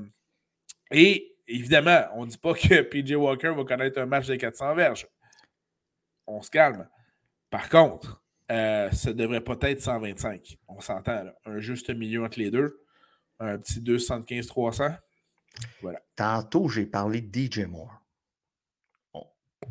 [0.90, 4.74] et évidemment, on ne dit pas que PJ Walker va connaître un match de 400
[4.74, 5.06] verges.
[6.26, 6.88] On se calme.
[7.50, 10.58] Par contre, euh, ça devrait pas être 125.
[10.68, 11.24] On s'entend.
[11.44, 12.80] Un juste milieu entre les deux.
[13.40, 14.96] Un petit 275-300.
[15.82, 16.00] Voilà.
[16.14, 18.02] Tantôt, j'ai parlé de DJ Moore.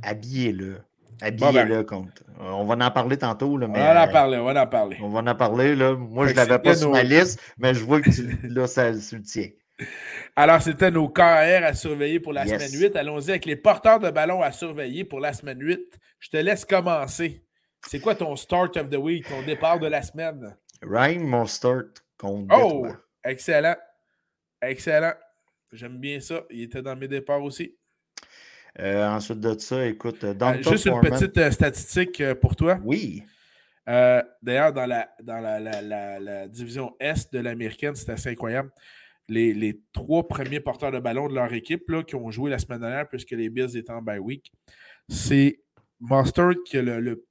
[0.03, 0.81] Habillez-le.
[1.21, 2.23] Habillez-le ben, contre.
[2.39, 3.57] On va en parler tantôt.
[3.57, 4.97] Là, mais, on va en parler, on va en parler.
[5.01, 5.75] On va en parler.
[5.75, 5.95] Là.
[5.95, 8.91] Moi, je ne l'avais pas sur ma liste, mais je vois que tu, là, ça,
[8.91, 9.49] le tient.
[10.35, 12.95] Alors, c'était nos KR à surveiller pour la semaine 8.
[12.95, 15.79] Allons-y avec les porteurs de ballon à surveiller pour la semaine 8.
[16.19, 17.44] Je te laisse commencer.
[17.87, 20.55] C'est quoi ton start of the week, ton départ de la semaine?
[20.81, 22.55] Ryan, mon start contre.
[22.57, 22.87] Oh!
[23.23, 23.75] Excellent.
[24.61, 25.13] Excellent.
[25.71, 26.43] J'aime bien ça.
[26.49, 27.75] Il était dans mes départs aussi.
[28.79, 32.77] Euh, ensuite de ça, écoute, euh, dans Juste une petite euh, statistique pour toi.
[32.83, 33.23] Oui.
[33.87, 35.59] D'ailleurs, dans, la, dans la,
[36.19, 38.71] la, division Est de l'américaine, c'est assez incroyable
[39.27, 42.81] les, trois premiers porteurs de ballon de leur équipe là, qui ont joué la semaine
[42.81, 44.51] dernière, puisque les Bills étaient en bye week,
[45.09, 45.61] c'est
[45.99, 47.24] Mustard qui a le, le,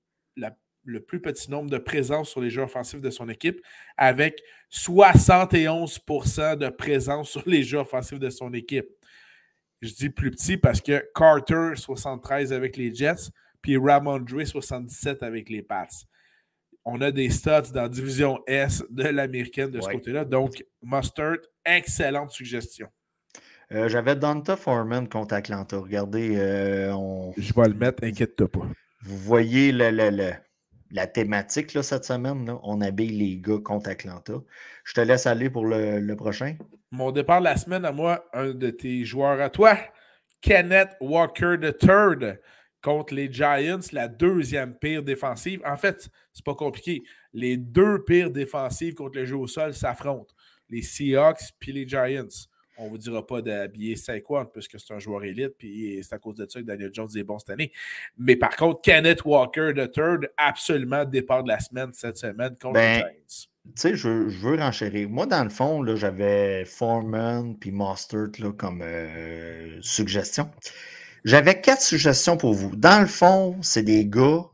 [1.07, 3.61] plus petit nombre de présences sur les jeux offensifs de son équipe,
[3.97, 8.89] avec 71% de présence sur les jeux offensifs de son équipe.
[9.81, 15.51] Je dis plus petit parce que Carter, 73 avec les Jets, puis Ramondre, 77 avec
[15.51, 15.89] les Pats
[16.85, 20.25] on a des stats dans la division S de l'américaine de ce côté-là.
[20.25, 22.89] Donc, Mustard, excellente suggestion.
[23.73, 25.79] Euh, j'avais Donta Foreman contre Atlanta.
[25.79, 27.33] Regardez, euh, on...
[27.37, 28.69] je vais le mettre, inquiète-toi pas.
[29.05, 32.51] Vous voyez la thématique là, cette semaine.
[32.63, 34.33] On habille les gars contre Atlanta.
[34.85, 36.57] Je te laisse aller pour le, prochain.
[36.91, 39.77] Mon départ de la semaine à moi, un de tes joueurs à toi,
[40.41, 42.35] Kenneth Walker III
[42.81, 45.61] contre les Giants, la deuxième pire défensive.
[45.67, 47.03] En fait, c'est pas compliqué.
[47.35, 50.35] Les deux pires défensives contre le jeu au sol s'affrontent.
[50.71, 52.49] Les Seahawks puis les Giants.
[52.77, 56.19] On ne vous dira pas d'habiller Saquon puisque c'est un joueur élite, puis c'est à
[56.19, 57.73] cause de ça que Daniel Jones est bon cette année.
[58.19, 62.81] Mais par contre, Kenneth Walker de third, absolument départ de la semaine cette semaine contre
[62.81, 63.49] les ben, Giants.
[63.67, 65.09] Tu sais, je, veux renchérir.
[65.09, 70.51] Moi, dans le fond, j'avais Foreman puis Mustard comme euh, suggestion.
[71.25, 72.77] J'avais quatre suggestions pour vous.
[72.77, 74.45] Dans le fond, c'est des gars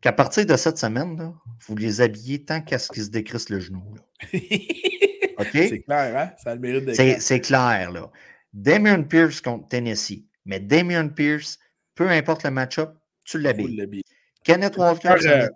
[0.00, 1.34] qu'à partir de cette semaine, là,
[1.66, 3.82] vous les habillez tant qu'à ce qu'ils se décrissent le genou.
[3.94, 4.02] là.
[5.38, 5.48] OK?
[5.52, 6.32] C'est clair, hein?
[6.42, 8.10] Ça a le mérite de C'est c'est clair, là.
[8.52, 10.24] Damien Pierce contre Tennessee.
[10.44, 11.58] Mais Damien Pierce,
[11.94, 14.02] peu importe le match-up, tu l'habilles.
[14.44, 15.48] Kenneth Walker, euh.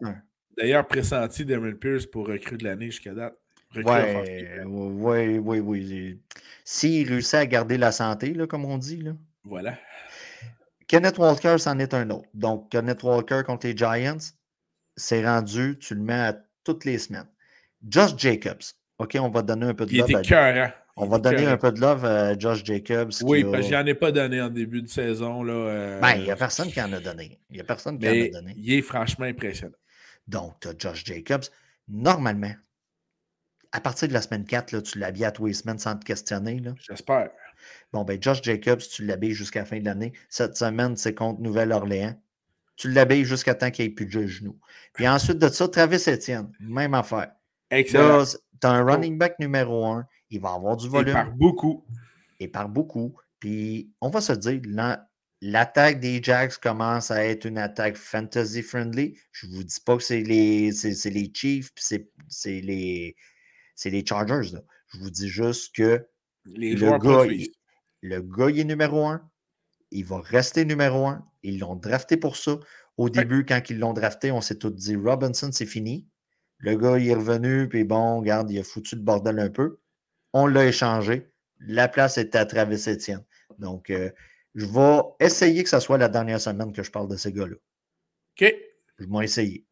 [0.56, 3.34] D'ailleurs, pressenti Damon Pierce pour recrue de l'année jusqu'à date.
[3.74, 6.20] Ouais, oui, oui, oui.
[6.64, 9.12] S'il réussit à garder la santé, là, comme on dit, là.
[9.44, 9.78] Voilà.
[10.86, 12.28] Kenneth Walker, c'en est un autre.
[12.32, 14.32] Donc, Kenneth Walker contre les Giants,
[14.96, 17.28] c'est rendu, tu le mets à toutes les semaines.
[17.86, 18.62] Josh Jacobs.
[18.98, 20.10] OK, on va donner un peu de Il love.
[20.10, 20.70] était à- cœurant.
[20.96, 23.12] on Il va donner un peu de love à Josh Jacobs.
[23.22, 25.42] Oui, a- parce que j'en ai pas donné en début de saison.
[25.42, 27.38] Là, euh, Ben, il n'y a personne qui en a donné.
[27.50, 28.54] Il n'y a personne qui en a donné.
[28.56, 29.74] il est franchement impressionnant.
[30.26, 31.44] Donc, tu as Josh Jacobs.
[31.88, 32.52] Normalement,
[33.72, 36.04] à partir de la semaine 4, là, tu l'habilles à tous les semaines sans te
[36.04, 36.62] questionner.
[36.88, 37.28] J'espère.
[37.92, 40.12] Bon, ben, Josh Jacobs, tu l'habilles jusqu'à la fin de l'année.
[40.30, 42.18] Cette semaine, c'est contre Nouvelle-Orléans.
[42.76, 44.58] Tu l'habilles jusqu'à temps qu'il n'y ait plus de genou.
[44.94, 47.32] Puis ensuite de ça, Travis Etienne, même affaire.
[47.70, 48.18] Excellent.
[48.18, 48.24] Là,
[48.60, 50.06] tu as un running back numéro un.
[50.30, 51.84] Il va avoir du Et volume par beaucoup.
[52.40, 53.16] et par beaucoup.
[53.38, 54.60] Puis, on va se dire,
[55.42, 59.16] l'attaque des Jacks commence à être une attaque fantasy friendly.
[59.32, 61.84] Je ne vous dis pas que c'est les, c'est, les Chiefs, puis
[62.28, 63.14] c'est, les,
[63.74, 64.52] c'est les Chargers.
[64.52, 64.60] là.
[64.88, 66.06] Je vous dis juste que
[66.46, 67.48] Les le gars, il,
[68.00, 69.28] le gars, il est numéro un.
[69.90, 71.24] Il va rester numéro un.
[71.42, 72.58] Ils l'ont drafté pour ça.
[72.96, 76.06] Au début, quand ils l'ont drafté, on s'est tous dit Robinson, c'est fini.
[76.58, 79.78] Le gars, il est revenu, puis bon, regarde, il a foutu le bordel un peu.
[80.32, 81.30] On l'a échangé.
[81.60, 83.24] La place était à Travis Etienne.
[83.58, 84.10] Donc, euh,
[84.54, 87.56] je vais essayer que ce soit la dernière semaine que je parle de ces gars-là.
[88.40, 88.54] OK.
[88.98, 89.66] Je vais essayer.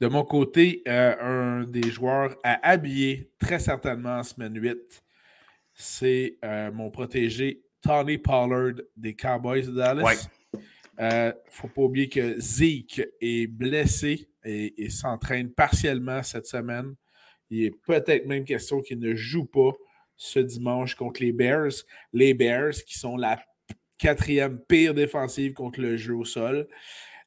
[0.00, 5.04] De mon côté, euh, un des joueurs à habiller très certainement en semaine 8,
[5.74, 10.02] c'est euh, mon protégé Tony Pollard des Cowboys de Dallas.
[10.02, 10.60] Ouais.
[11.00, 16.94] Euh, faut pas oublier que Zeke est blessé et, et s'entraîne partiellement cette semaine.
[17.50, 19.72] Il est peut-être même question qu'il ne joue pas
[20.16, 21.72] ce dimanche contre les Bears.
[22.12, 23.38] Les Bears qui sont la
[23.98, 26.66] quatrième pire défensive contre le jeu au sol.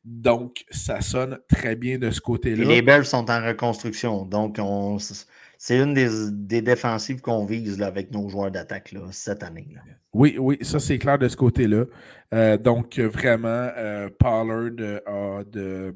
[0.04, 2.64] Donc, ça sonne très bien de ce côté-là.
[2.64, 4.26] les Bears sont en reconstruction.
[4.26, 9.02] Donc, on, c'est une des, des défensives qu'on vise là, avec nos joueurs d'attaque là,
[9.12, 9.68] cette année.
[9.74, 9.82] là.
[10.14, 11.86] Oui, oui, ça c'est clair de ce côté-là.
[12.34, 15.96] Euh, donc, vraiment, euh, Pollard euh, a, de,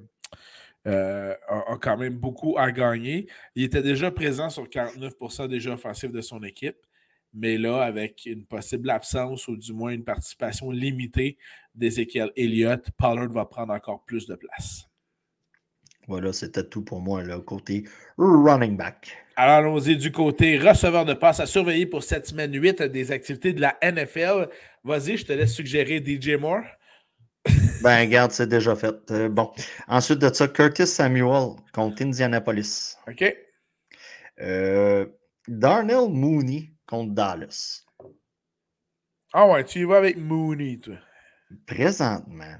[0.88, 3.28] euh, a, a quand même beaucoup à gagner.
[3.56, 6.78] Il était déjà présent sur 49% des jeux offensifs de son équipe,
[7.34, 11.38] mais là, avec une possible absence ou du moins une participation limitée
[11.76, 14.88] d'Ezekiel Elliott, Pollard va prendre encore plus de place.
[16.08, 17.84] Voilà, c'était tout pour moi, là, côté
[18.18, 19.16] running back.
[19.36, 23.54] Alors, allons-y du côté receveur de passe à surveiller pour cette semaine 8 des activités
[23.54, 24.50] de la NFL.
[24.84, 26.64] Vas-y, je te laisse suggérer DJ Moore.
[27.84, 28.96] Ben, regarde, c'est déjà fait.
[29.12, 29.52] Euh, bon.
[29.88, 32.96] Ensuite de ça, Curtis Samuel contre Indianapolis.
[33.08, 33.24] OK.
[34.40, 35.06] Euh,
[35.48, 37.84] Darnell Mooney contre Dallas.
[39.34, 40.96] Ah ouais, tu y vas avec Mooney, toi.
[41.66, 42.56] Présentement,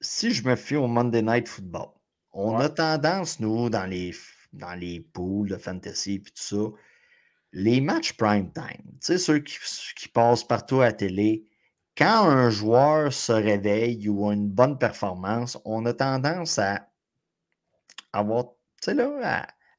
[0.00, 1.88] si je me fie au Monday Night Football,
[2.32, 2.64] on Ouais.
[2.64, 4.12] a tendance, nous, dans les,
[4.52, 6.56] dans les pools de fantasy et tout ça,
[7.52, 9.56] les matchs prime time, tu sais, ceux qui,
[9.96, 11.46] qui passent partout à la télé,
[11.96, 16.88] quand un joueur se réveille ou a une bonne performance, on a tendance à
[18.12, 18.44] avoir,
[18.82, 19.10] tu sais, là,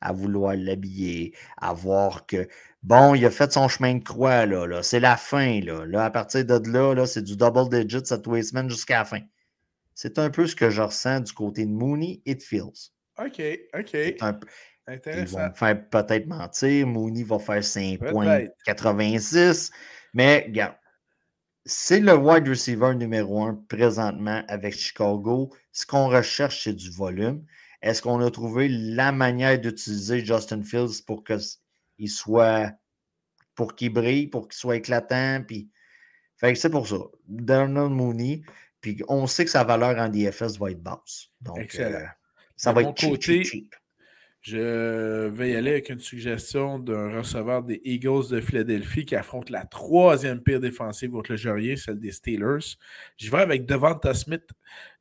[0.01, 2.47] à, à vouloir l'habiller, à voir que,
[2.83, 5.85] bon, il a fait son chemin de croix, là, là c'est la fin, là.
[5.85, 8.99] Là, à partir de là, là c'est du double digits à tous les semaines jusqu'à
[8.99, 9.19] la fin.
[9.93, 12.91] C'est un peu ce que je ressens du côté de Mooney et de Fields.
[13.17, 13.41] OK,
[13.73, 13.95] OK.
[14.19, 14.47] Un peu-
[14.87, 15.47] Ils vont Intéressant.
[15.49, 16.85] me faire peut-être mentir.
[16.85, 18.11] Mooney va faire 5 Peut-être.
[18.11, 19.71] points 86.
[20.13, 20.75] Mais regarde,
[21.65, 25.51] c'est le wide receiver numéro un présentement avec Chicago.
[25.71, 27.43] Ce qu'on recherche, c'est du volume.
[27.81, 32.71] Est-ce qu'on a trouvé la manière d'utiliser Justin Fields pour qu'il soit
[33.55, 35.43] pour qu'il brille, pour qu'il soit éclatant?
[35.45, 35.69] Puis...
[36.37, 36.97] Fait que c'est pour ça.
[37.27, 38.41] Donald Mooney.
[38.81, 41.29] Puis on sait que sa valeur en DFS va être basse.
[41.41, 42.05] Donc, euh,
[42.57, 43.75] ça De va être cheap, côté, cheap, cheap.
[44.45, 49.49] Je vais y aller avec une suggestion d'un receveur des Eagles de Philadelphie qui affronte
[49.49, 52.77] la troisième pire défensive contre le Jurier, celle des Steelers.
[53.17, 54.47] J'y vais avec Devonta Smith,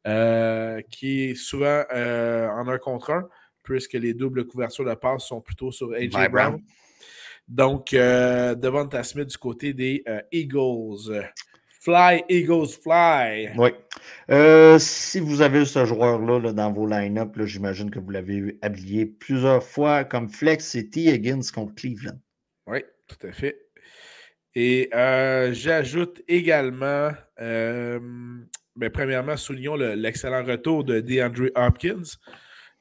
[0.07, 3.28] euh, qui est souvent euh, en un contre un,
[3.62, 6.30] puisque les doubles couvertures de passe sont plutôt sur AJ.
[6.30, 6.62] Brown.
[7.46, 11.22] Donc, euh, Devonta Smith du côté des euh, Eagles.
[11.84, 13.50] Fly, Eagles, fly.
[13.58, 13.68] Oui.
[14.30, 19.04] Euh, si vous avez ce joueur-là là, dans vos line-up, j'imagine que vous l'avez habillé
[19.04, 21.12] plusieurs fois comme flex, T.
[21.12, 22.18] Higgins contre Cleveland.
[22.66, 23.66] Oui, tout à fait.
[24.54, 27.10] Et euh, j'ajoute également,
[27.42, 28.00] euh,
[28.76, 32.16] ben, premièrement, soulignons l'excellent retour de DeAndre Hopkins.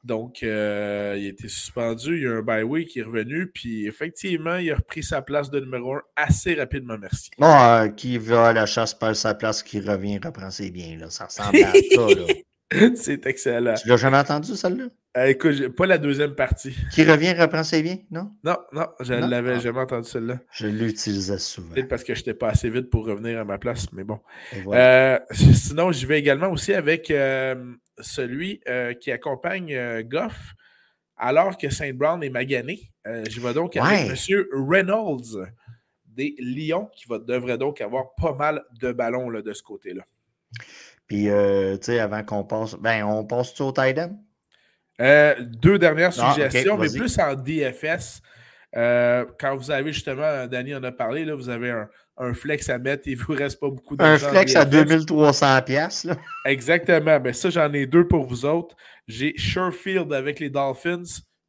[0.04, 3.50] Donc, euh, il a été suspendu, il y a un bye week qui est revenu,
[3.50, 7.30] puis effectivement, il a repris sa place de numéro un assez rapidement, merci.
[7.38, 10.98] Bon, qui va à la chasse perd sa place, qui revient, reprend ses biens.
[10.98, 11.08] Là.
[11.08, 12.06] Ça ressemble à ça.
[12.14, 12.90] Là.
[12.96, 13.74] C'est excellent.
[13.74, 14.84] Tu l'as jamais entendu, celle-là?
[15.16, 16.74] Euh, écoute, pas la deuxième partie.
[16.90, 18.32] Qui revient, reprend ses biens, non?
[18.42, 19.58] Non, non, je ne l'avais ah.
[19.60, 20.40] jamais entendu celle-là.
[20.50, 21.72] Je l'utilisais souvent.
[21.72, 24.18] Peut-être parce que je n'étais pas assez vite pour revenir à ma place, mais bon.
[24.66, 27.54] Euh, sinon, je vais également aussi avec euh,
[28.00, 28.60] celui
[29.00, 30.54] qui accompagne Goff
[31.16, 32.90] alors que Saint Brown est magané.
[33.04, 34.44] je vais donc avec M.
[34.68, 35.46] Reynolds
[36.08, 40.02] des Lions qui va, devrait donc avoir pas mal de ballons là, de ce côté-là.
[41.06, 44.00] Puis, tu sais, avant qu'on passe, ben, on passe-tu au tight
[45.00, 48.22] euh, deux dernières ah, suggestions, mais plus en DFS.
[48.76, 51.70] Euh, quand vous avez justement, Danny en a parlé, là, vous avez
[52.16, 54.26] un, flex à mettre et il ne vous reste pas beaucoup d'argent.
[54.26, 56.06] Un flex à 2300 pièces.
[56.44, 57.20] Exactement.
[57.20, 58.76] Ben, ça, j'en ai deux pour vous autres.
[59.06, 61.02] J'ai Sherfield avec les Dolphins.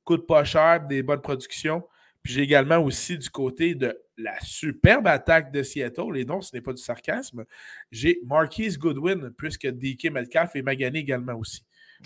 [0.03, 1.83] Coûte pas cher, des bonnes productions.
[2.21, 6.55] Puis j'ai également aussi du côté de la superbe attaque de Seattle, et non, ce
[6.55, 7.43] n'est pas du sarcasme.
[7.91, 11.63] J'ai Marquise Goodwin, puisque DK Metcalf est magané également aussi.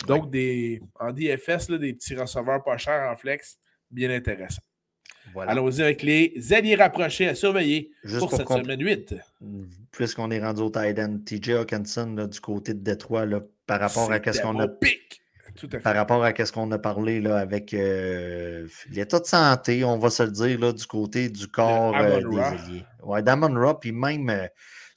[0.08, 3.58] Donc, des, en DFS, des petits receveurs pas chers en flex,
[3.92, 4.62] bien intéressant.
[5.36, 9.16] Allons-y avec les alliés rapprochés à surveiller pour, cette semaine 8.
[9.92, 13.26] Puisqu'on est rendu au Titan, TJ Hawkinson du côté de Détroit,
[13.68, 14.68] par rapport à ce qu'on a.
[15.84, 20.10] Par rapport à ce qu'on a parlé là, avec euh, l'état de santé, on va
[20.10, 22.86] se le dire, là, du côté du corps euh, des alliés.
[23.04, 24.48] Ouais, Damon Ra, puis même euh,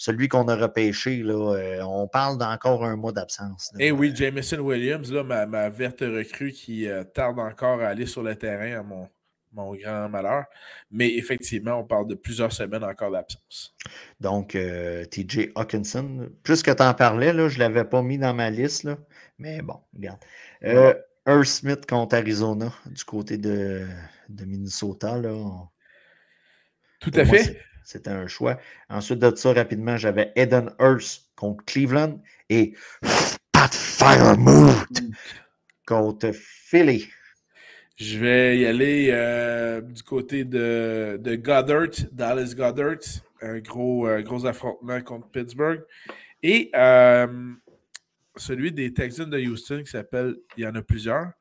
[0.03, 3.73] celui qu'on a repêché, là, euh, on parle d'encore un mois d'absence.
[3.79, 8.25] Eh oui, Jameson Williams, là, ma, verte recrue qui euh, tarde encore à aller sur
[8.25, 9.09] le terrain à mon,
[9.53, 10.47] mon grand malheur.
[10.91, 13.77] Mais effectivement, on parle de plusieurs semaines encore d'absence.
[14.19, 18.19] Donc, euh, TJ Hawkinson, plus que tu en parlais, là, je ne l'avais pas mis
[18.19, 18.99] dans ma liste, là,
[19.39, 20.19] mais bon, regarde.
[21.29, 23.87] Earth Smith contre Arizona, du côté de,
[24.29, 25.17] de Minnesota.
[25.17, 25.33] Là,
[26.99, 27.57] Tout à fait.
[27.85, 28.59] C'était un choix.
[28.89, 32.75] Ensuite de ça, rapidement, j'avais Eden Hurst contre Cleveland et
[33.53, 34.75] Pat Firemood
[35.87, 37.09] contre Philly.
[37.97, 42.99] Je vais y aller euh, du côté de, de, Goddard, Dallas Goddard.
[43.41, 45.83] Un gros, euh, gros affrontement contre Pittsburgh.
[46.43, 47.53] Et euh,
[48.37, 51.33] celui des Texans de Houston qui s'appelle, il y en a plusieurs,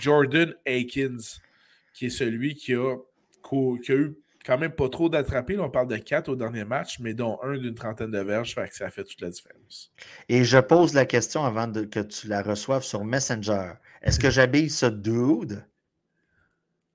[0.00, 1.40] Jordan Aikins,
[1.94, 2.96] qui est celui qui a,
[3.42, 5.58] qui a eu quand même pas trop d'attrapés.
[5.58, 8.68] On parle de quatre au dernier match, mais dont un d'une trentaine de verges, fait
[8.68, 9.92] que ça fait toute la différence.
[10.28, 13.72] Et je pose la question avant que tu la reçoives sur Messenger.
[14.02, 15.64] Est-ce que j'habille ce dude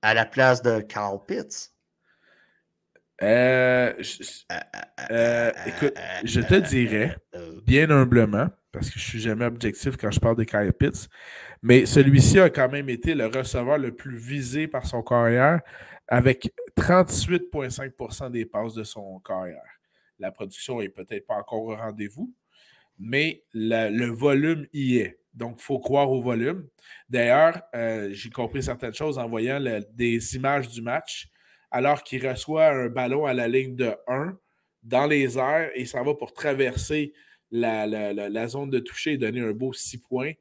[0.00, 1.70] à la place de Carl Pitts?
[3.20, 3.92] Euh,
[5.10, 7.16] euh, écoute, je te dirais,
[7.64, 11.08] bien humblement, parce que je suis jamais objectif quand je parle de Kyle Pitts,
[11.62, 15.60] mais celui-ci a quand même été le receveur le plus visé par son carrière
[16.12, 19.64] avec 38,5% des passes de son carrière.
[20.18, 22.30] La production n'est peut-être pas encore au rendez-vous,
[22.98, 25.18] mais le volume y est.
[25.32, 26.68] Donc, il faut croire au volume.
[27.08, 29.58] D'ailleurs, euh, j'ai compris certaines choses en voyant
[29.94, 31.30] des images du match.
[31.70, 34.36] Alors qu'il reçoit un ballon à la ligne de 1
[34.82, 37.14] dans les airs et ça va pour traverser
[37.50, 40.32] la, la, zone de toucher et donner un beau 6 points.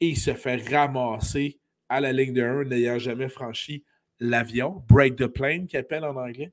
[0.00, 3.84] Et il se fait ramasser à la ligne de 1, n'ayant jamais franchi
[4.20, 6.52] l'avion, break the plane, qui appelle en anglais.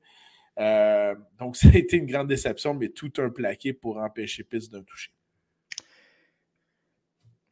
[0.58, 4.70] Euh, donc, ça a été une grande déception, mais tout un plaqué pour empêcher Pitts
[4.70, 5.10] d'un toucher.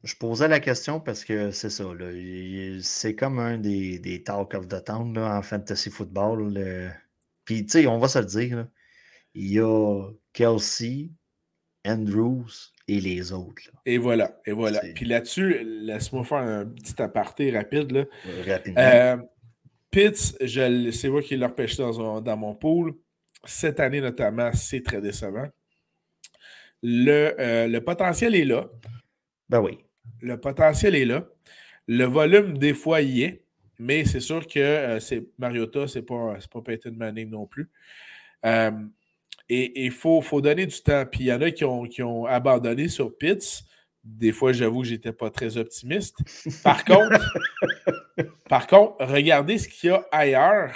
[0.05, 1.85] Je posais la question parce que c'est ça.
[2.81, 6.53] C'est comme un des, des talk of the town en fantasy football.
[7.45, 8.67] Puis, tu sais, on va se le dire.
[9.35, 11.11] Il y a Kelsey,
[11.87, 13.63] Andrews et les autres.
[13.87, 14.41] Et voilà.
[14.45, 14.81] Et voilà.
[14.95, 17.93] Puis là-dessus, laisse-moi faire un petit aparté rapide.
[17.93, 18.05] Là.
[18.47, 18.81] Rapidement.
[18.81, 19.17] Euh,
[19.93, 22.95] Pitts, c'est moi qui l'ai repêché dans, dans, mon pool.
[23.45, 25.47] Cette année notamment, c'est très décevant.
[26.83, 28.69] Le, euh, le, potentiel est là.
[29.51, 29.79] Ben oui.
[30.21, 31.29] Le potentiel est là.
[31.87, 33.45] Le volume, des fois, y est.
[33.79, 37.69] Mais c'est sûr que euh, c'est Mariota, c'est pas, pas Peyton Manning non plus.
[38.47, 38.71] Euh,
[39.49, 41.05] et il faut, faut, donner du temps.
[41.05, 43.65] Puis il y en a qui ont, qui ont abandonné sur Pitts.
[44.03, 46.17] Des fois, j'avoue que je n'étais pas très optimiste.
[46.63, 47.21] Par contre,
[48.49, 50.75] par contre, regardez ce qu'il y a ailleurs.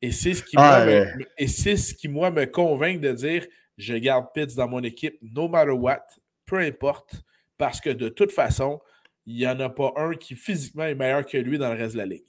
[0.00, 1.06] Et c'est ce qui, moi, me,
[1.38, 3.46] et c'est ce qui, moi, me convainc de dire
[3.76, 6.04] je garde Pitts dans mon équipe, no matter what,
[6.46, 7.14] peu importe,
[7.56, 8.80] parce que de toute façon,
[9.26, 11.94] il n'y en a pas un qui physiquement est meilleur que lui dans le reste
[11.94, 12.24] de la ligue.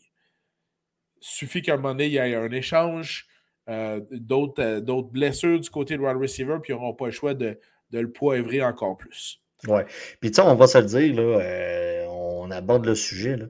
[1.22, 3.28] Suffit qu'à un moment donné, il y ait un échange,
[3.67, 7.59] euh, d'autres blessures du côté de wide receiver, puis ils n'auront pas le choix de,
[7.91, 9.41] de le poivrer encore plus.
[9.67, 9.86] Ouais.
[10.20, 13.38] Puis, tu sais, on va se le dire, là, on aborde le sujet.
[13.38, 13.45] Là.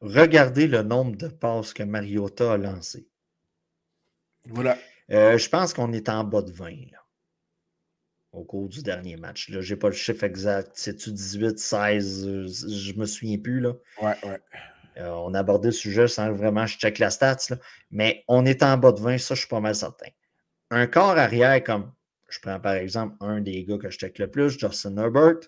[0.00, 3.08] Regardez le nombre de passes que Mariota a lancées.
[4.46, 4.78] Voilà.
[5.08, 7.04] je pense qu'on est en bas de 20 là,
[8.32, 9.50] au cours du dernier match.
[9.50, 10.70] Je n'ai pas le chiffre exact.
[10.74, 13.60] C'est-tu 18, 16 Je me souviens plus.
[13.60, 13.74] Là.
[14.00, 14.40] Ouais, ouais.
[14.98, 17.56] Euh, on a abordé le sujet sans vraiment je check la stats,
[17.90, 20.08] mais on est en bas de 20, ça, je suis pas mal certain.
[20.70, 21.92] Un corps arrière comme,
[22.28, 25.40] je prends par exemple un des gars que je check le plus, Justin Herbert.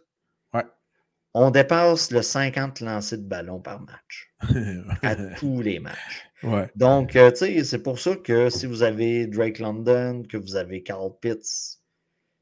[1.32, 4.32] On dépasse le 50 lancers de ballon par match.
[5.02, 6.28] à tous les matchs.
[6.42, 6.68] Ouais.
[6.74, 10.56] Donc, euh, tu sais, c'est pour ça que si vous avez Drake London, que vous
[10.56, 11.78] avez Carl Pitts,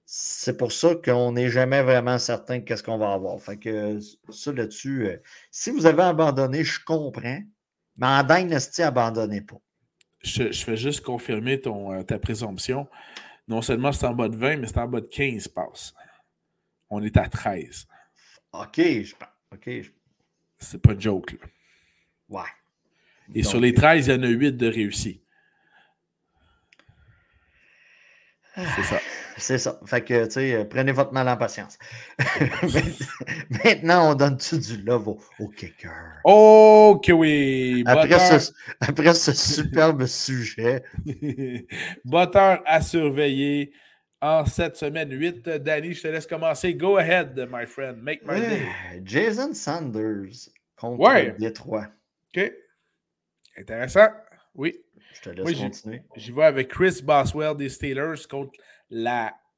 [0.06, 3.38] c'est pour ça qu'on n'est jamais vraiment certain de qu'est-ce qu'on va avoir.
[3.42, 3.98] Fait que
[4.30, 5.16] ça là-dessus, euh,
[5.50, 7.42] si vous avez abandonné, je comprends.
[7.98, 9.60] Mais en Dynasty, abandonnez pas.
[10.22, 12.88] Je, fais juste confirmer ton, euh, ta présomption.
[13.48, 15.94] Non seulement c'est en bas de 20, mais c'est en bas de 15 passes.
[16.90, 17.86] On est à 13.
[18.52, 19.14] OK, je
[19.52, 19.70] OK.
[20.58, 21.46] C'est pas de joke, là.
[22.28, 22.48] Ouais.
[23.34, 25.20] Et sur les 13, il y en a 8 de réussis.
[28.56, 28.98] C'est ça.
[29.36, 29.78] C'est ça.
[29.86, 31.78] Fait que, tu sais, euh, prenez votre mal en patience.
[33.64, 35.92] Maintenant, on donne tout du love au, kicker?
[36.24, 37.84] Ok, oui.
[37.86, 40.82] Après ce, après ce, superbe sujet.
[42.04, 43.72] Botteur à surveiller
[44.20, 45.48] en cette semaine 8.
[45.48, 46.74] Danny, je te laisse commencer.
[46.74, 48.02] Go ahead, my friend.
[48.02, 48.66] Make my day.
[49.04, 51.34] Jason Sanders contre ouais.
[51.38, 51.86] Détroit.
[52.34, 52.52] OK.
[53.56, 54.08] Intéressant.
[54.54, 54.76] Oui.
[55.14, 56.02] Je te laisse continuer.
[56.16, 58.52] J'y vais avec Chris Boswell des Steelers contre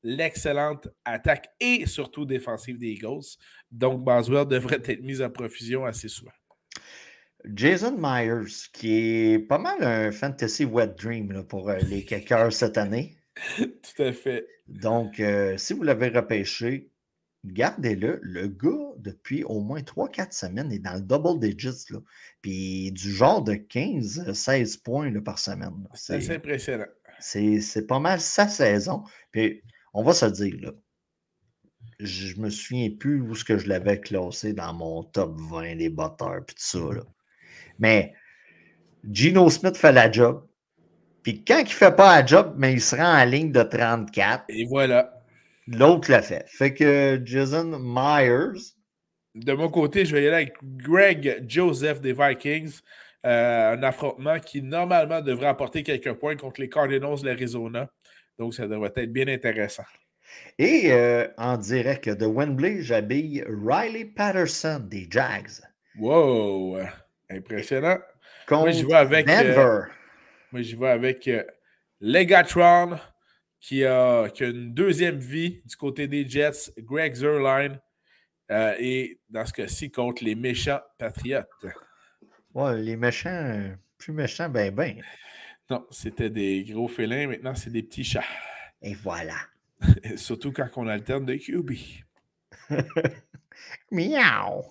[0.02, 3.36] l'excellente attaque et surtout défensive des Eagles.
[3.70, 6.32] Donc, Boswell devrait être mis en profusion assez souvent.
[7.54, 12.76] Jason Myers, qui est pas mal un fantasy wet dream pour euh, les kickers cette
[12.76, 13.19] année.
[13.58, 14.46] Tout à fait.
[14.68, 16.90] Donc, euh, si vous l'avez repêché,
[17.44, 18.20] gardez-le.
[18.22, 21.86] Le gars, depuis au moins 3-4 semaines, est dans le double digits.
[21.90, 21.98] Là.
[22.42, 25.88] Puis du genre de 15-16 points par semaine.
[25.94, 26.86] C'est impressionnant.
[27.18, 29.04] C'est pas mal sa saison.
[29.30, 29.62] Puis
[29.92, 30.72] on va se dire, là,
[31.98, 35.90] je me souviens plus où ce que je l'avais classé dans mon top 20 des
[35.90, 36.78] batteurs puis tout ça.
[36.78, 37.02] Là.
[37.78, 38.14] Mais
[39.10, 40.46] Gino Smith fait la job.
[41.22, 43.62] Puis quand il ne fait pas la job, mais il se rend en ligne de
[43.62, 44.44] 34.
[44.48, 45.12] Et voilà.
[45.68, 46.44] L'autre l'a fait.
[46.48, 48.74] Fait que Jason Myers.
[49.34, 52.80] De mon côté, je vais y aller avec Greg Joseph des Vikings.
[53.26, 57.88] Euh, un affrontement qui normalement devrait apporter quelques points contre les Cardinals de l'Arizona.
[58.38, 59.84] Donc, ça devrait être bien intéressant.
[60.58, 65.50] Et euh, en direct de Wembley, j'habille Riley Patterson des Jags.
[65.98, 66.78] Wow!
[67.28, 67.98] Impressionnant.
[68.46, 69.92] Contre moi, je vais avec, euh, Denver.
[70.52, 71.30] Moi, je vais avec
[72.00, 72.98] Legatron
[73.60, 77.78] qui a, une deuxième vie du côté des Jets, Greg Zerline,
[78.50, 81.46] euh, et dans ce cas-ci, contre les méchants Patriotes.
[82.54, 85.00] Ouais, les méchants, plus méchants, ben, ben.
[85.68, 88.24] Non, c'était des gros félins, maintenant, c'est des petits chats.
[88.82, 89.36] Et voilà.
[90.16, 91.72] Surtout quand on alterne de QB.
[93.92, 94.64] Miaou.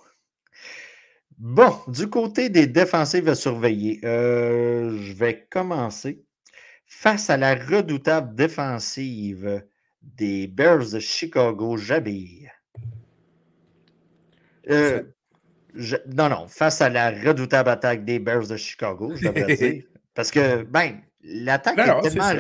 [1.40, 6.26] Bon, du côté des défensives à surveiller, euh, je vais commencer
[6.92, 9.64] Face à la redoutable défensive
[10.02, 12.52] des Bears de Chicago, j'habille.
[14.70, 15.04] Euh,
[16.08, 19.84] non, non, face à la redoutable attaque des Bears de Chicago, je devrais dire.
[20.16, 22.32] Parce que, ben, l'attaque est tellement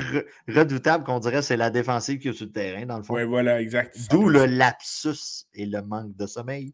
[0.48, 3.16] redoutable qu'on dirait que c'est la défensive qui est sur le terrain, dans le fond.
[3.16, 3.98] Oui, voilà, exact.
[4.10, 6.74] D'où le lapsus et le manque de sommeil.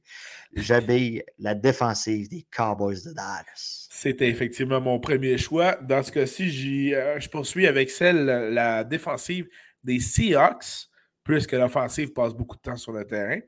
[0.55, 3.87] J'habille la défensive des Cowboys de Dallas.
[3.91, 5.77] C'était effectivement mon premier choix.
[5.81, 9.47] Dans ce cas-ci, euh, je poursuis avec celle, la défensive
[9.83, 10.89] des Seahawks,
[11.23, 13.39] puisque l'offensive passe beaucoup de temps sur le terrain.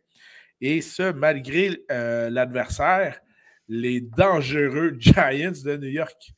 [0.59, 3.19] Et ce, malgré euh, l'adversaire,
[3.67, 6.31] les dangereux Giants de New York.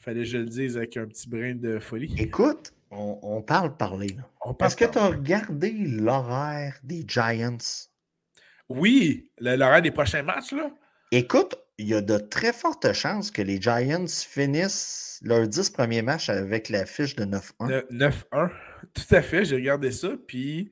[0.00, 2.14] Fallait que je le dise avec un petit brin de folie.
[2.18, 4.16] Écoute, on, parle parler.
[4.60, 7.58] Est-ce que tu as regardé l'horaire des Giants?
[8.70, 10.70] Oui, l'horaire des prochains matchs, là.
[11.12, 16.02] Écoute, il y a de très fortes chances que les Giants finissent leurs 10 premiers
[16.02, 17.86] matchs avec la fiche de 9-1.
[17.90, 18.50] 9-1,
[18.94, 20.10] tout à fait, j'ai regardé ça.
[20.26, 20.70] Puis,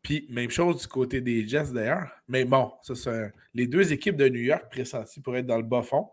[0.00, 2.10] puis, même chose du côté des Jets d'ailleurs.
[2.26, 3.12] Mais bon, ça,
[3.52, 6.08] les deux équipes de New York pressenties pour être dans le bas fond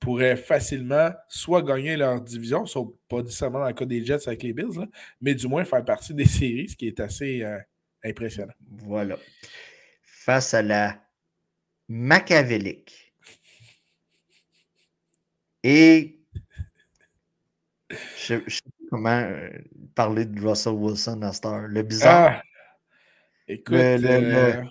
[0.00, 4.42] pourraient facilement soit gagner leur division, soit pas nécessairement dans le cas des Jets avec
[4.42, 4.88] les Bills,
[5.20, 7.58] mais du moins faire partie des séries, ce qui est assez euh,
[8.02, 8.54] impressionnant.
[8.68, 9.16] Voilà.
[10.02, 11.00] Face à la
[11.88, 13.14] machiavélique
[15.62, 16.18] et
[18.16, 18.36] je,
[18.88, 19.50] comment euh,
[19.94, 21.68] parler de Russell Wilson à heure.
[21.68, 22.40] Le bizarre.
[22.40, 22.42] Ah!
[23.48, 24.62] Écoute, euh,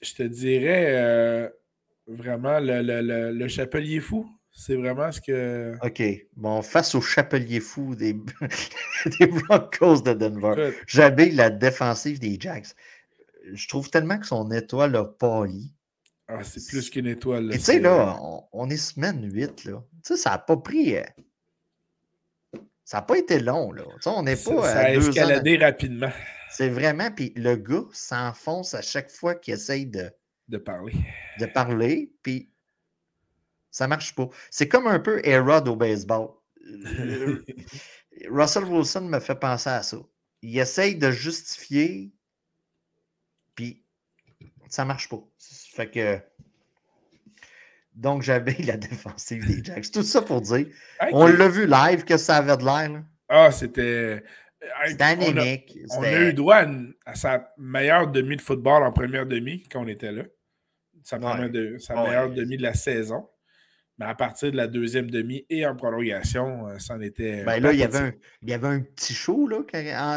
[0.00, 1.50] je te dirais euh,
[2.06, 4.28] vraiment le, le, le, chapelier fou.
[4.50, 5.74] C'est vraiment ce que.
[5.82, 6.02] OK.
[6.36, 8.12] Bon, face au chapelier fou des,
[9.18, 12.74] des Broncos de Denver, j'habille la défensive des Jacks.
[13.52, 15.72] Je trouve tellement que son étoile a pâli.
[16.28, 17.50] Ah, c'est plus qu'une étoile.
[17.52, 18.18] Tu sais, là,
[18.52, 19.82] on, est semaine 8, là.
[20.04, 20.96] Tu sais, ça n'a pas pris.
[20.96, 21.02] Euh,
[22.84, 23.82] ça n'a pas été long, là.
[23.84, 24.62] Tu sais, on n'est pas.
[24.62, 26.10] Ça, a escaladé rapidement.
[26.50, 27.10] C'est vraiment.
[27.10, 30.10] Puis le gars s'enfonce à chaque fois qu'il essaye de.
[30.52, 30.92] De parler.
[31.40, 32.12] De parler.
[32.22, 32.52] Puis
[33.70, 34.28] ça marche pas.
[34.50, 36.28] C'est comme un peu Erod au baseball.
[38.30, 39.96] Russell Wilson me fait penser à ça.
[40.42, 42.12] Il essaye de justifier,
[43.54, 43.82] puis
[44.68, 45.22] ça marche pas.
[45.74, 46.20] Fait que.
[47.94, 49.90] Donc, j'avais la défensive des Jacks.
[49.90, 50.66] Tout ça pour dire.
[51.12, 53.02] On l'a vu live, que ça avait de l'air.
[53.28, 54.22] Ah, c'était.
[54.90, 55.78] Dynamique.
[55.96, 56.64] On a, eu droit
[57.06, 60.24] à, sa meilleure demi de football en première demi quand on était là.
[61.02, 63.28] Sa, de, sa meilleure demi de la saison.
[63.98, 67.44] Mais à partir de la deuxième demi et en prolongation, euh, c'en était.
[67.44, 69.58] Ben là, il y, avait un, il y avait un petit show là,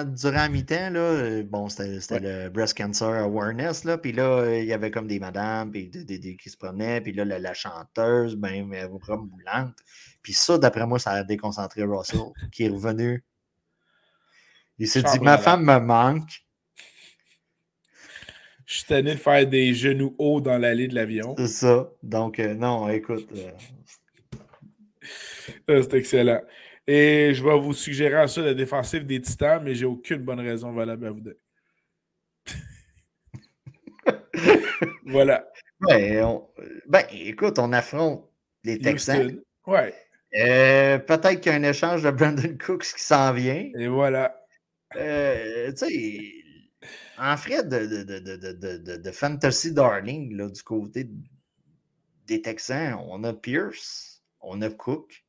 [0.06, 0.96] durant la mi-temps.
[0.96, 3.84] Euh, bon, c'était le Breast Cancer Awareness.
[3.84, 7.02] Là, puis là, il y avait comme des madames puis des, qui se prenaient.
[7.02, 9.76] Puis là, la, chanteuse, ben, elle comme boulante.
[10.24, 13.26] Puis ça, d'après moi, ça a déconcentré Russell, qui est revenu.
[14.80, 16.45] Il s'est dit Ma femme me manque.
[18.66, 21.36] Je suis tanné de faire des genoux hauts dans l'allée de l'avion.
[21.38, 21.92] C'est ça.
[22.02, 23.30] Donc, euh, non, écoute.
[23.36, 23.52] Euh.
[25.84, 26.42] C'est excellent.
[26.88, 30.72] Et je vais vous suggérer ensuite la défensive des Titans, mais j'ai aucune bonne raison
[30.72, 31.38] valable à vous donner.
[35.06, 35.48] voilà.
[35.82, 36.40] Ben,
[36.88, 38.28] ben, écoute, on affronte
[38.64, 39.40] les Texans.
[39.68, 39.94] Ouais.
[40.38, 43.70] Euh, peut-être qu'il y a un échange de Brandon Cooks qui s'en vient.
[43.78, 44.44] Et voilà.
[44.92, 45.00] tu
[45.76, 46.45] sais,
[47.18, 51.10] en frais de, de, de, fantasy darling, là, du côté
[52.28, 55.24] des Texans, on a Pierce, on a Cook,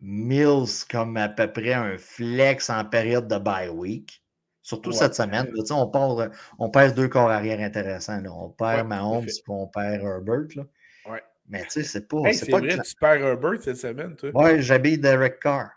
[0.00, 4.22] Mills comme à peu près un flex en période de bye week.
[4.62, 5.48] Surtout cette semaine.
[5.70, 6.28] on, part,
[6.58, 8.20] on perd deux corps arrière intéressants.
[8.26, 10.48] On perd ouais, Mahomes et on perd Herbert.
[10.56, 10.64] Là.
[11.08, 11.22] Ouais.
[11.48, 12.32] Mais tu sais, c'est pas.
[12.32, 14.30] c'est pas vrai, tu perds Herbert cette semaine, toi.
[14.34, 15.70] Ouais, j'habille Derek Carr.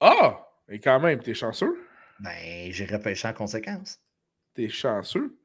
[0.00, 0.48] Ah!
[0.68, 1.78] Et quand même, t'es chanceux?
[2.18, 4.00] Ben, j'ai repêché en conséquence.
[4.54, 5.36] T'es chanceux.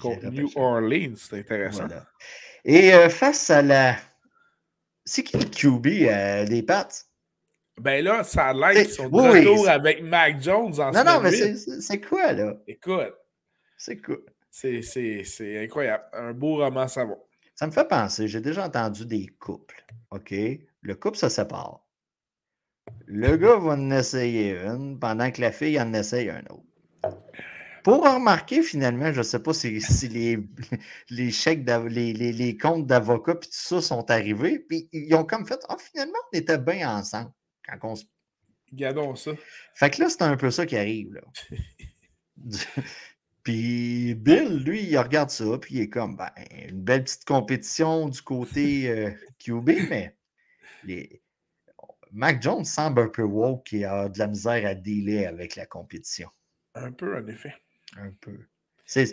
[0.00, 1.86] Contre New Orleans, c'est intéressant.
[2.64, 3.96] Et euh, face à la.
[5.04, 6.88] C'est qui le QB euh, des Pats?
[7.80, 11.20] Ben là, ça a l'air qu'ils sont de retour avec Mac Jones en Non, non,
[11.20, 12.54] mais c'est quoi, là?
[12.66, 13.14] Écoute.
[13.78, 14.16] C'est quoi?
[14.50, 16.04] C'est incroyable.
[16.12, 17.18] Un beau roman savon.
[17.54, 19.84] Ça me fait penser, j'ai déjà entendu des couples.
[20.10, 20.34] OK?
[20.82, 21.86] Le couple se sépare.
[23.06, 27.16] Le gars va en essayer une pendant que la fille en essaye un autre.
[27.86, 29.78] Pour remarquer, finalement, je ne sais pas si,
[30.08, 30.38] les,
[31.10, 34.58] les chèques, les, les, comptes d'avocats et tout ça sont arrivés.
[34.58, 37.30] Puis ils ont comme fait Ah, finalement, on était bien ensemble
[37.64, 38.06] quand on se.
[38.72, 39.30] Gardons ça.
[39.74, 41.14] Fait que là, c'est un peu ça qui arrive.
[41.14, 41.20] Là.
[43.44, 46.32] puis Bill, lui, il regarde ça, puis il est comme ben,
[46.68, 50.16] une belle petite compétition du côté euh, QB, mais
[50.82, 51.22] les...
[52.10, 55.66] Mac Jones semble un peu woke qui a de la misère à dealer avec la
[55.66, 56.30] compétition.
[56.74, 57.54] Un peu, en effet.
[57.98, 58.38] Un peu.
[58.86, 59.06] C'est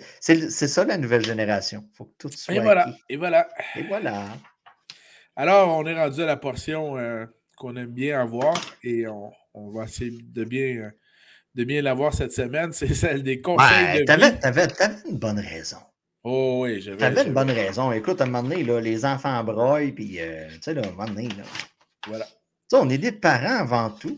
[0.67, 1.87] ça la nouvelle génération.
[1.91, 2.53] Il faut que tout soit.
[2.53, 2.93] Et voilà.
[3.09, 3.49] Et voilà.
[3.75, 4.25] Et voilà.
[5.35, 7.25] Alors, on est rendu à la portion euh,
[7.57, 8.53] qu'on aime bien avoir
[8.83, 10.91] et on, va essayer de bien, euh,
[11.55, 12.71] de bien l'avoir cette semaine.
[12.71, 14.67] C'est celle des conseils de t'avais, avais,
[15.09, 15.77] une bonne raison.
[16.23, 16.97] Oh oui, j'avais.
[16.97, 17.91] T'avais une bonne raison.
[17.91, 20.91] Écoute, à un moment donné, là, les enfants broient, puis, euh, tu sais, à un
[20.91, 21.43] moment donné, là.
[22.07, 22.27] Voilà.
[22.73, 24.17] on est des parents avant tout.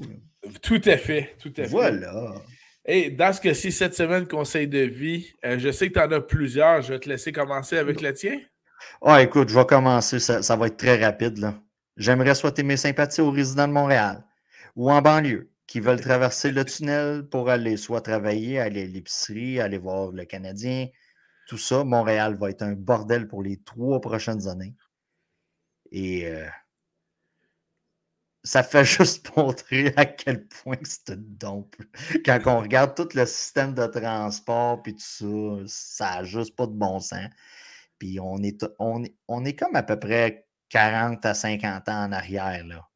[0.62, 1.68] Tout à fait, tout à fait.
[1.68, 2.36] Voilà.
[2.88, 6.12] Et dans ce cas-ci, cette semaine, conseil de vie, euh, je sais que tu en
[6.12, 6.84] as plusieurs.
[6.84, 8.40] Je vais te laisser commencer avec le tien.
[9.02, 10.20] Ah, écoute, je vais commencer.
[10.20, 11.52] Ça, va être très rapide.
[11.98, 14.24] J'aimerais souhaiter mes sympathies aux résidents de Montréal
[14.76, 19.60] ou en banlieue qui veulent traverser le tunnel pour aller soit travailler, aller à l'épicerie,
[19.60, 20.88] aller voir le Canadien.
[21.48, 24.76] Tout ça, Montréal va être un bordel pour les trois prochaines années.
[25.92, 26.46] Et euh,
[28.46, 31.76] ça fait juste montrer à quel point c'est dompe.
[32.24, 36.68] Quand on regarde tout le système de transport puis tout ça, ça n'a juste pas
[36.68, 37.30] de bon sens.
[38.00, 42.12] Puis on est, on, on est comme à peu près 40 à 50 ans en
[42.12, 42.88] arrière, là,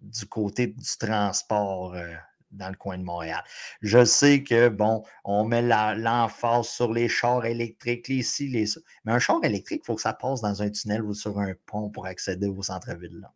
[0.00, 2.14] du côté du transport euh,
[2.50, 3.42] dans le coin de Montréal.
[3.80, 8.80] Je sais que, bon, on met l'emphase sur les chars électriques, les ci, les ça.
[9.04, 11.54] Mais un char électrique, il faut que ça passe dans un tunnel ou sur un
[11.66, 13.28] pont pour accéder au centre-ville.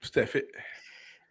[0.00, 0.48] Tout à fait.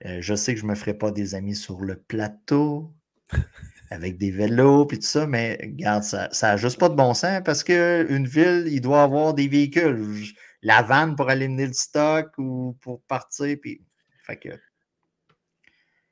[0.06, 2.94] Euh, je sais que je ne me ferai pas des amis sur le plateau
[3.92, 7.42] avec des vélos et tout ça, mais regarde, ça n'a juste pas de bon sens
[7.44, 10.24] parce qu'une ville, il doit avoir des véhicules.
[10.62, 13.58] La vanne pour aller mener le stock ou pour partir.
[13.62, 13.82] Puis...
[14.24, 14.50] Fait que...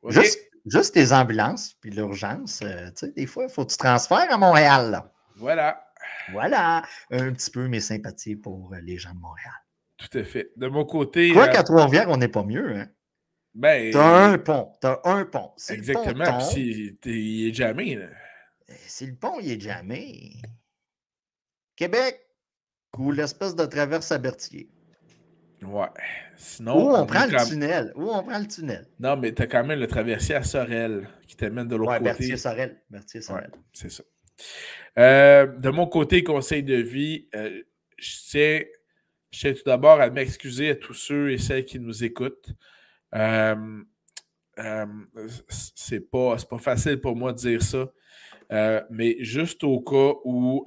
[0.09, 3.77] Juste, juste les ambulances puis l'urgence, euh, tu sais, des fois, il faut que tu
[3.77, 4.91] transfères à Montréal.
[4.91, 5.11] Là.
[5.35, 5.83] Voilà.
[6.31, 9.53] Voilà un petit peu mes sympathies pour euh, les gens de Montréal.
[9.97, 10.51] Tout à fait.
[10.55, 11.31] De mon côté.
[11.31, 12.75] Quoi qu'à Trois-Rivières, on n'est pas mieux.
[12.75, 12.87] Hein?
[13.55, 14.71] Ben, t'as un pont.
[14.79, 15.51] T'as un pont.
[15.69, 16.37] Exactement.
[16.51, 17.95] Puis il est jamais.
[17.95, 18.07] Là.
[18.85, 20.33] Si le pont, il est jamais.
[21.75, 22.19] Québec
[22.97, 24.69] ou l'espèce de traverse à Berthier?
[25.63, 25.87] Ouais.
[26.35, 26.75] Sinon.
[26.75, 27.91] Ou on, prend le tunnel?
[27.95, 28.87] Ou on prend le tunnel?
[28.99, 32.11] Non, mais t'as quand même le traversier à Sorel qui t'amène de l'autre ouais, côté.
[32.11, 32.81] Berthier-Sorel.
[32.89, 33.49] Berthier-Sorel.
[33.51, 34.03] Ouais, c'est ça.
[34.99, 37.63] Euh, de mon côté, conseil de vie, euh,
[37.97, 38.71] je sais
[39.31, 42.49] je tiens tout d'abord à m'excuser à tous ceux et celles qui nous écoutent.
[43.15, 43.55] Euh,
[44.59, 44.85] euh,
[45.49, 47.87] c'est pas, pas facile pour moi de dire ça,
[48.51, 50.65] euh, mais juste au cas où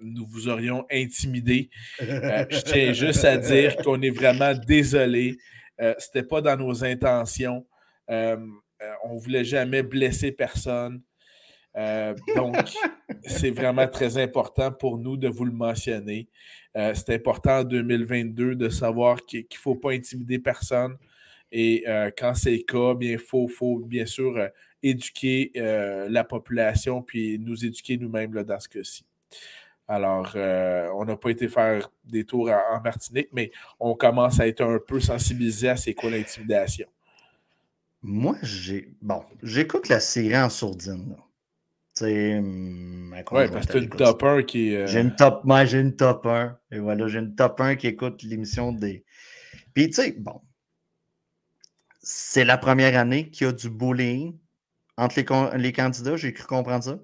[0.00, 5.36] nous vous aurions intimidé, je tiens juste à dire qu'on est vraiment désolé.
[5.98, 7.66] C'était pas dans nos intentions.
[8.08, 11.02] on voulait jamais blesser personne.
[12.34, 12.56] Donc,
[13.22, 16.28] c'est vraiment très important pour nous de vous le mentionner.
[16.76, 20.96] Euh, c'est important en 2022 de savoir qu'il ne faut pas intimider personne.
[21.52, 24.48] Et euh, quand c'est le cas, il faut, faut, bien sûr euh,
[24.82, 29.04] éduquer la population puis nous éduquer nous-mêmes dans ce cas-ci.
[29.88, 33.50] Alors, on n'a pas été faire des tours en, Martinique, mais
[33.80, 36.86] on commence à être un peu sensibilisé à c'est quoi l'intimidation.
[38.02, 38.92] Moi, j'ai.
[39.02, 41.16] Bon, j'écoute la série en sourdine.
[42.02, 44.76] Hum, oui, parce que tu as une top 1 qui est.
[44.76, 46.58] Euh, j'ai une top, moi, j'ai une top 1.
[46.72, 49.04] Et voilà, j'ai une top 1 qui écoute l'émission des.
[49.72, 50.40] Puis, tu sais, bon.
[52.02, 54.38] C'est la première année qu'il y a du bullying
[54.96, 56.16] entre les, les candidats.
[56.16, 56.98] J'ai cru comprendre ça.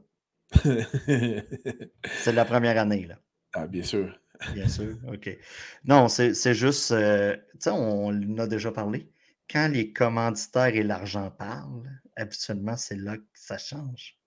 [1.04, 3.18] c'est la première année, là.
[3.54, 4.14] Ah, bien sûr.
[4.54, 5.38] Bien sûr, OK.
[5.84, 6.92] Non, c'est juste.
[6.92, 9.08] Euh, tu sais, on en a déjà parlé.
[9.50, 14.18] Quand les commanditaires et l'argent parlent, habituellement, c'est là que ça change.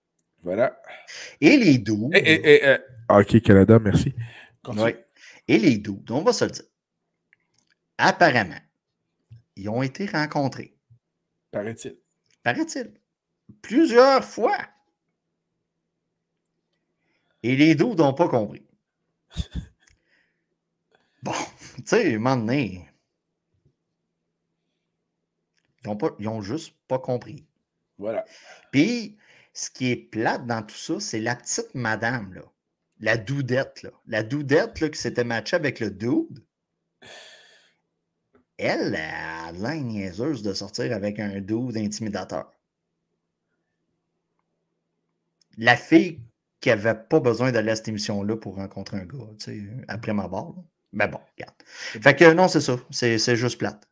[0.42, 0.80] Voilà.
[1.40, 2.10] Et les doux.
[2.14, 2.78] Euh,
[3.08, 4.14] OK, Canada, merci.
[4.68, 4.94] Oui.
[5.48, 6.64] Et les doux, on va se le dire.
[7.98, 8.60] Apparemment,
[9.56, 10.76] ils ont été rencontrés.
[11.50, 11.96] Paraît-il.
[12.42, 12.92] Paraît-il.
[13.62, 14.58] Plusieurs fois.
[17.42, 18.66] Et les doux n'ont pas compris.
[21.22, 21.32] bon,
[21.76, 22.88] tu sais, un moment donné,
[25.84, 27.46] ils n'ont ont juste pas compris.
[27.98, 28.24] Voilà.
[28.72, 29.16] Puis,
[29.56, 32.42] ce qui est plate dans tout ça, c'est la petite madame, là.
[33.00, 33.90] La doudette, là.
[34.06, 36.44] La doudette, là, qui s'était matchée avec le dude.
[38.58, 42.52] Elle, a l'air niaiseuse de sortir avec un dude intimidateur.
[45.56, 46.20] La fille
[46.60, 50.12] qui n'avait pas besoin d'aller à cette émission-là pour rencontrer un gars, tu sais, après
[50.12, 50.54] ma barre.
[50.92, 51.54] Mais bon, regarde.
[51.64, 52.76] Fait que non, c'est ça.
[52.90, 53.88] C'est juste plate.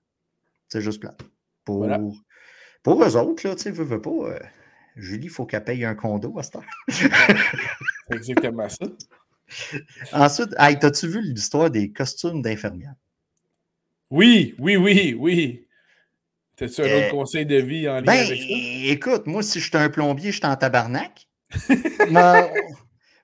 [0.69, 1.23] C'est juste plate.
[1.65, 1.89] Pour,
[2.83, 4.11] pour eux autres, là, tu sais, veux, veux pas.
[4.11, 4.39] Euh,
[4.97, 6.65] Julie, il faut qu'elle paye un condo à cette heure.
[6.89, 8.87] c'est exactement ça.
[10.13, 12.95] Ensuite, hey, as-tu vu l'histoire des costumes d'infirmière?
[14.11, 15.67] Oui, oui, oui, oui.
[16.57, 18.47] T'as-tu un autre euh, conseil de vie en lien ben, avec ça?
[18.49, 21.27] Écoute, moi, si je suis un plombier, je suis en tabarnak.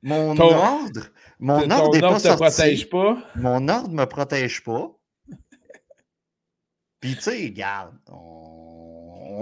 [0.03, 1.07] mon, ordre,
[1.39, 2.43] mon ordre n'est pas sorti.
[2.43, 3.18] protège pas.
[3.37, 4.91] Mon ordre ne me protège pas.
[7.01, 8.60] Puis, tu sais, regarde, on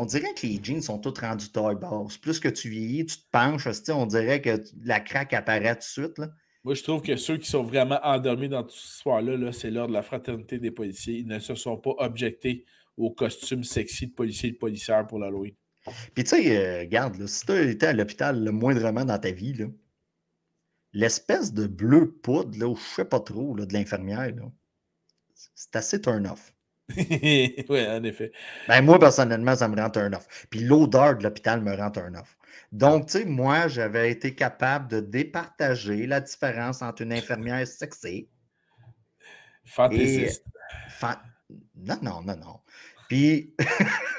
[0.05, 2.18] dirait que les jeans sont tous rendus taille basse.
[2.18, 5.84] Plus que tu vieillis, tu te penches, on dirait que la craque apparaît tout de
[5.84, 6.18] suite.
[6.18, 6.28] Là.
[6.64, 9.88] Moi, je trouve que ceux qui sont vraiment endormis dans toute cette histoire-là, c'est l'heure
[9.88, 11.18] de la fraternité des policiers.
[11.18, 12.64] Ils ne se sont pas objectés
[12.96, 15.55] au costume sexy de policier et de policière pour l'Halloween.
[16.14, 19.55] Puis tu sais, euh, regarde, si tu été à l'hôpital le moindrement dans ta vie,
[20.92, 24.32] l'espèce de bleu poudre, là, ou je sais pas trop, là, de l'infirmière,
[25.55, 26.53] c'est assez turn-off.
[27.68, 28.32] oui, en effet.
[28.66, 30.47] Ben, moi, personnellement, ça me rend un off.
[30.51, 32.36] Puis l'odeur de l'hôpital me rend un off.
[32.72, 38.28] Donc, tu sais, moi, j'avais été capable de départager la différence entre une infirmière sexy.
[39.64, 40.45] Fantaisiste.
[41.76, 42.61] Non, non, non, non.
[43.09, 43.55] Puis.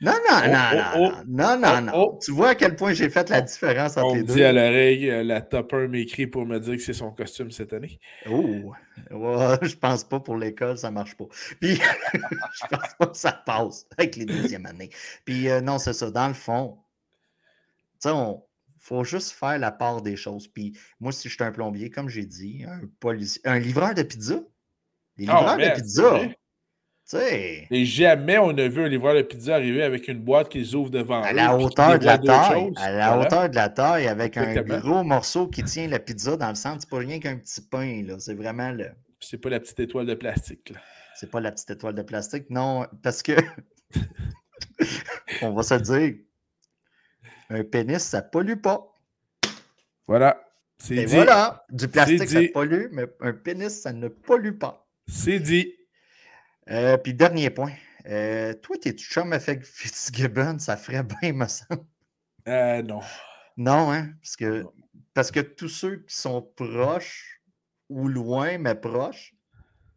[0.00, 2.92] Non, non, oh, non, oh, oh, non, non, non, non, Tu vois à quel point
[2.92, 4.32] j'ai fait la différence entre les deux.
[4.32, 7.10] On dit à l'oreille, euh, la top 1 m'écrit pour me dire que c'est son
[7.10, 8.00] costume cette année.
[8.30, 8.72] Oh,
[9.10, 11.26] je pense pas pour l'école, ça marche pas.
[11.60, 11.76] Puis,
[12.14, 14.90] je pense pas que ça passe avec les deuxièmes années.
[15.24, 16.10] Puis, euh, non, c'est ça.
[16.10, 16.78] Dans le fond,
[18.00, 18.42] tu sais, on
[18.84, 20.46] faut juste faire la part des choses.
[20.46, 22.82] Puis, moi, si je suis un plombier, comme j'ai dit, un,
[23.44, 24.40] un livreur de pizza,
[25.16, 26.20] livreurs de pizza,
[27.12, 30.90] Et jamais on a vu un livreur de pizza arriver avec une boîte qu'ils ouvrent
[30.90, 32.74] devant à eux, la hauteur de la taille, choses.
[32.78, 33.26] à la Voilà.
[33.26, 36.80] hauteur de la taille, avec un gros morceau qui tient la pizza dans le centre.
[36.80, 38.16] C'est pas rien qu'un petit pain, là.
[38.18, 38.88] C'est vraiment le.
[39.20, 40.72] C'est pas la petite étoile de plastique.
[41.14, 42.48] C'est pas la petite étoile de plastique.
[42.50, 43.32] Non, parce que.
[45.42, 46.14] On va se dire.
[47.50, 48.92] Un pénis, ça pollue pas.
[50.06, 50.40] Voilà.
[50.78, 51.14] C'est dit.
[51.14, 51.64] voilà.
[51.70, 54.86] Du plastique, ça pollue, mais un pénis, ça ne pollue pas.
[55.06, 55.72] C'est dit.
[56.70, 57.72] Euh, puis dernier point.
[58.06, 61.84] Euh, toi, t'es chum avec Fitzgibbon, ça ferait bien, me semble.
[62.48, 63.00] Euh, non.
[63.56, 64.12] Non, hein?
[64.22, 64.72] Parce que, Non.
[65.14, 67.40] parce que tous ceux qui sont proches
[67.88, 69.34] ou loin, mais proches,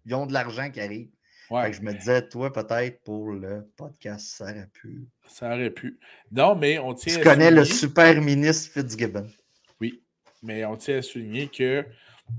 [0.05, 1.09] ils ont de l'argent qui arrive.
[1.49, 5.07] Fait Ouais, que je me disais, toi, peut-être pour le podcast, ça aurait pu.
[5.29, 5.97] ça aurait pu.
[6.31, 9.29] Non, mais on tient Tu connais le super ministre Fitzgibbon.
[9.79, 10.03] Oui,
[10.43, 11.85] mais on tient à souligner que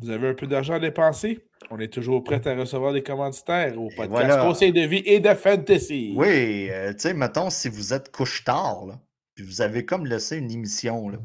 [0.01, 1.41] vous avez un peu d'argent à dépenser?
[1.71, 4.37] On est toujours prêt à recevoir des commanditaires au podcast voilà.
[4.45, 6.15] Conseil de vie et de fantasy.
[6.17, 8.99] Oui, euh, tu sais, mettons, si vous êtes couche-tard,
[9.35, 11.19] puis vous avez comme laissé une émission, là,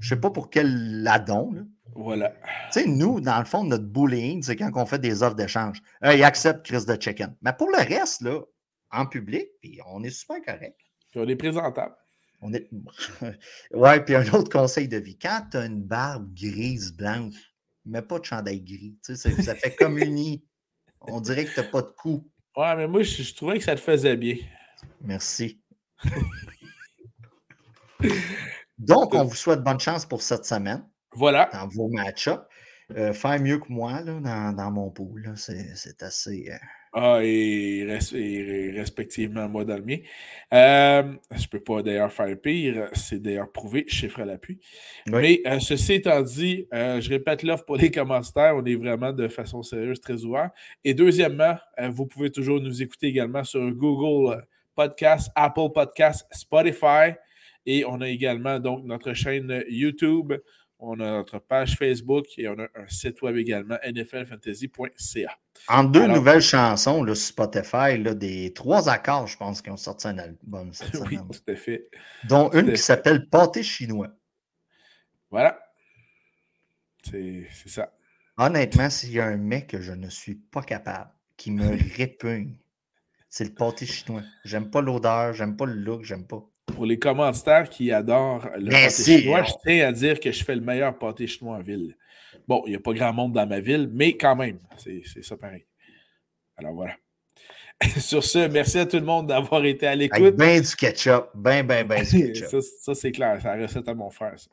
[0.00, 1.62] je sais pas pour quel ladon, là.
[1.94, 2.30] Voilà.
[2.72, 5.80] Tu sais, nous, dans le fond, notre bullying, c'est quand on fait des offres d'échange.
[6.04, 7.34] Euh, ils acceptent Chris de chicken.
[7.40, 8.40] Mais pour le reste, là,
[8.92, 10.76] en public, puis on est super correct.
[11.10, 11.94] Puis on est présentable.
[12.42, 12.68] On est...
[13.74, 15.18] ouais, puis un autre conseil de vie.
[15.18, 17.34] Quand tu as une barbe grise, blanche,
[17.86, 18.98] mets pas de chandail gris.
[19.04, 20.44] Tu sais, ça, fait comme uni.
[21.00, 22.30] On dirait que tu n'as pas de cou.
[22.56, 24.36] Ouais, mais moi, je, je trouvais que ça te faisait bien.
[25.00, 25.60] Merci.
[28.78, 31.48] Donc, on vous souhaite bonne chance pour cette semaine Voilà.
[31.52, 32.42] dans vos match-ups.
[32.96, 36.48] Euh, faire mieux que moi là, dans, dans mon pool, là, c'est c'est assez.
[36.52, 36.56] euh,
[36.92, 39.98] Ah, et, res- et respectivement, moi dans le mien.
[40.54, 41.02] Euh,
[41.36, 42.88] je peux pas d'ailleurs faire pire.
[42.94, 44.58] C'est d'ailleurs prouvé, chiffre à l'appui.
[45.08, 45.42] Oui.
[45.44, 48.54] Mais euh, ceci étant dit, euh, je répète l'offre pour les commanditaires.
[48.56, 50.50] On est vraiment de façon sérieuse, très ouvert.
[50.84, 51.56] Et deuxièmement,
[51.90, 57.12] vous pouvez toujours nous écouter également sur Google Podcast, Apple Podcast, Spotify.
[57.66, 60.32] Et on a également donc notre chaîne YouTube.
[60.88, 65.36] On a notre page Facebook et on a un site web également, nflfantasy.ca.
[65.68, 69.70] En deux Alors- nouvelles chansons là, sur Spotify, là, des trois accords, je pense, qui
[69.70, 71.28] ont sorti un album cette Oui, semaine.
[71.28, 71.90] tout à fait.
[72.28, 74.10] Dont tout une qui s'appelle Pâté chinois.
[75.30, 75.58] Voilà.
[77.02, 77.92] C'est c'est ça.
[78.38, 81.66] Honnêtement, s'il y a un mec que je ne suis pas capable, qui me
[81.96, 82.56] répugne,
[83.28, 84.22] c'est le pâté chinois.
[84.44, 86.44] J'aime pas l'odeur, j'aime pas le look, j'aime pas.
[86.66, 90.44] Pour les commanditaires qui adorent le Bien pâté chinois, je tiens à dire que je
[90.44, 91.96] fais le meilleur pâté chinois en ville.
[92.48, 95.36] Bon, il n'y a pas grand monde dans ma ville, mais quand même, c'est ça
[95.36, 95.64] pareil.
[96.56, 96.94] Alors voilà.
[97.98, 100.34] Sur ce, merci à tout le monde d'avoir été à l'écoute.
[100.36, 102.48] ben du ketchup, ben, ben, ben du ketchup.
[102.48, 104.38] Ça, ça, c'est clair, c'est la recette à mon frère.
[104.38, 104.48] ça.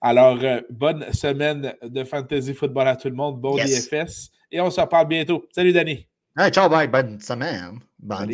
[0.00, 3.40] Alors, euh, bonne semaine de fantasy football à tout le monde.
[3.40, 3.88] Bon Yes.
[3.90, 4.30] DFS.
[4.50, 5.46] Et on se reparle bientôt.
[5.54, 6.06] Salut, Danny.
[6.36, 7.78] Hey, ciao, bye, bonne semaine.
[7.98, 8.30] Bonne.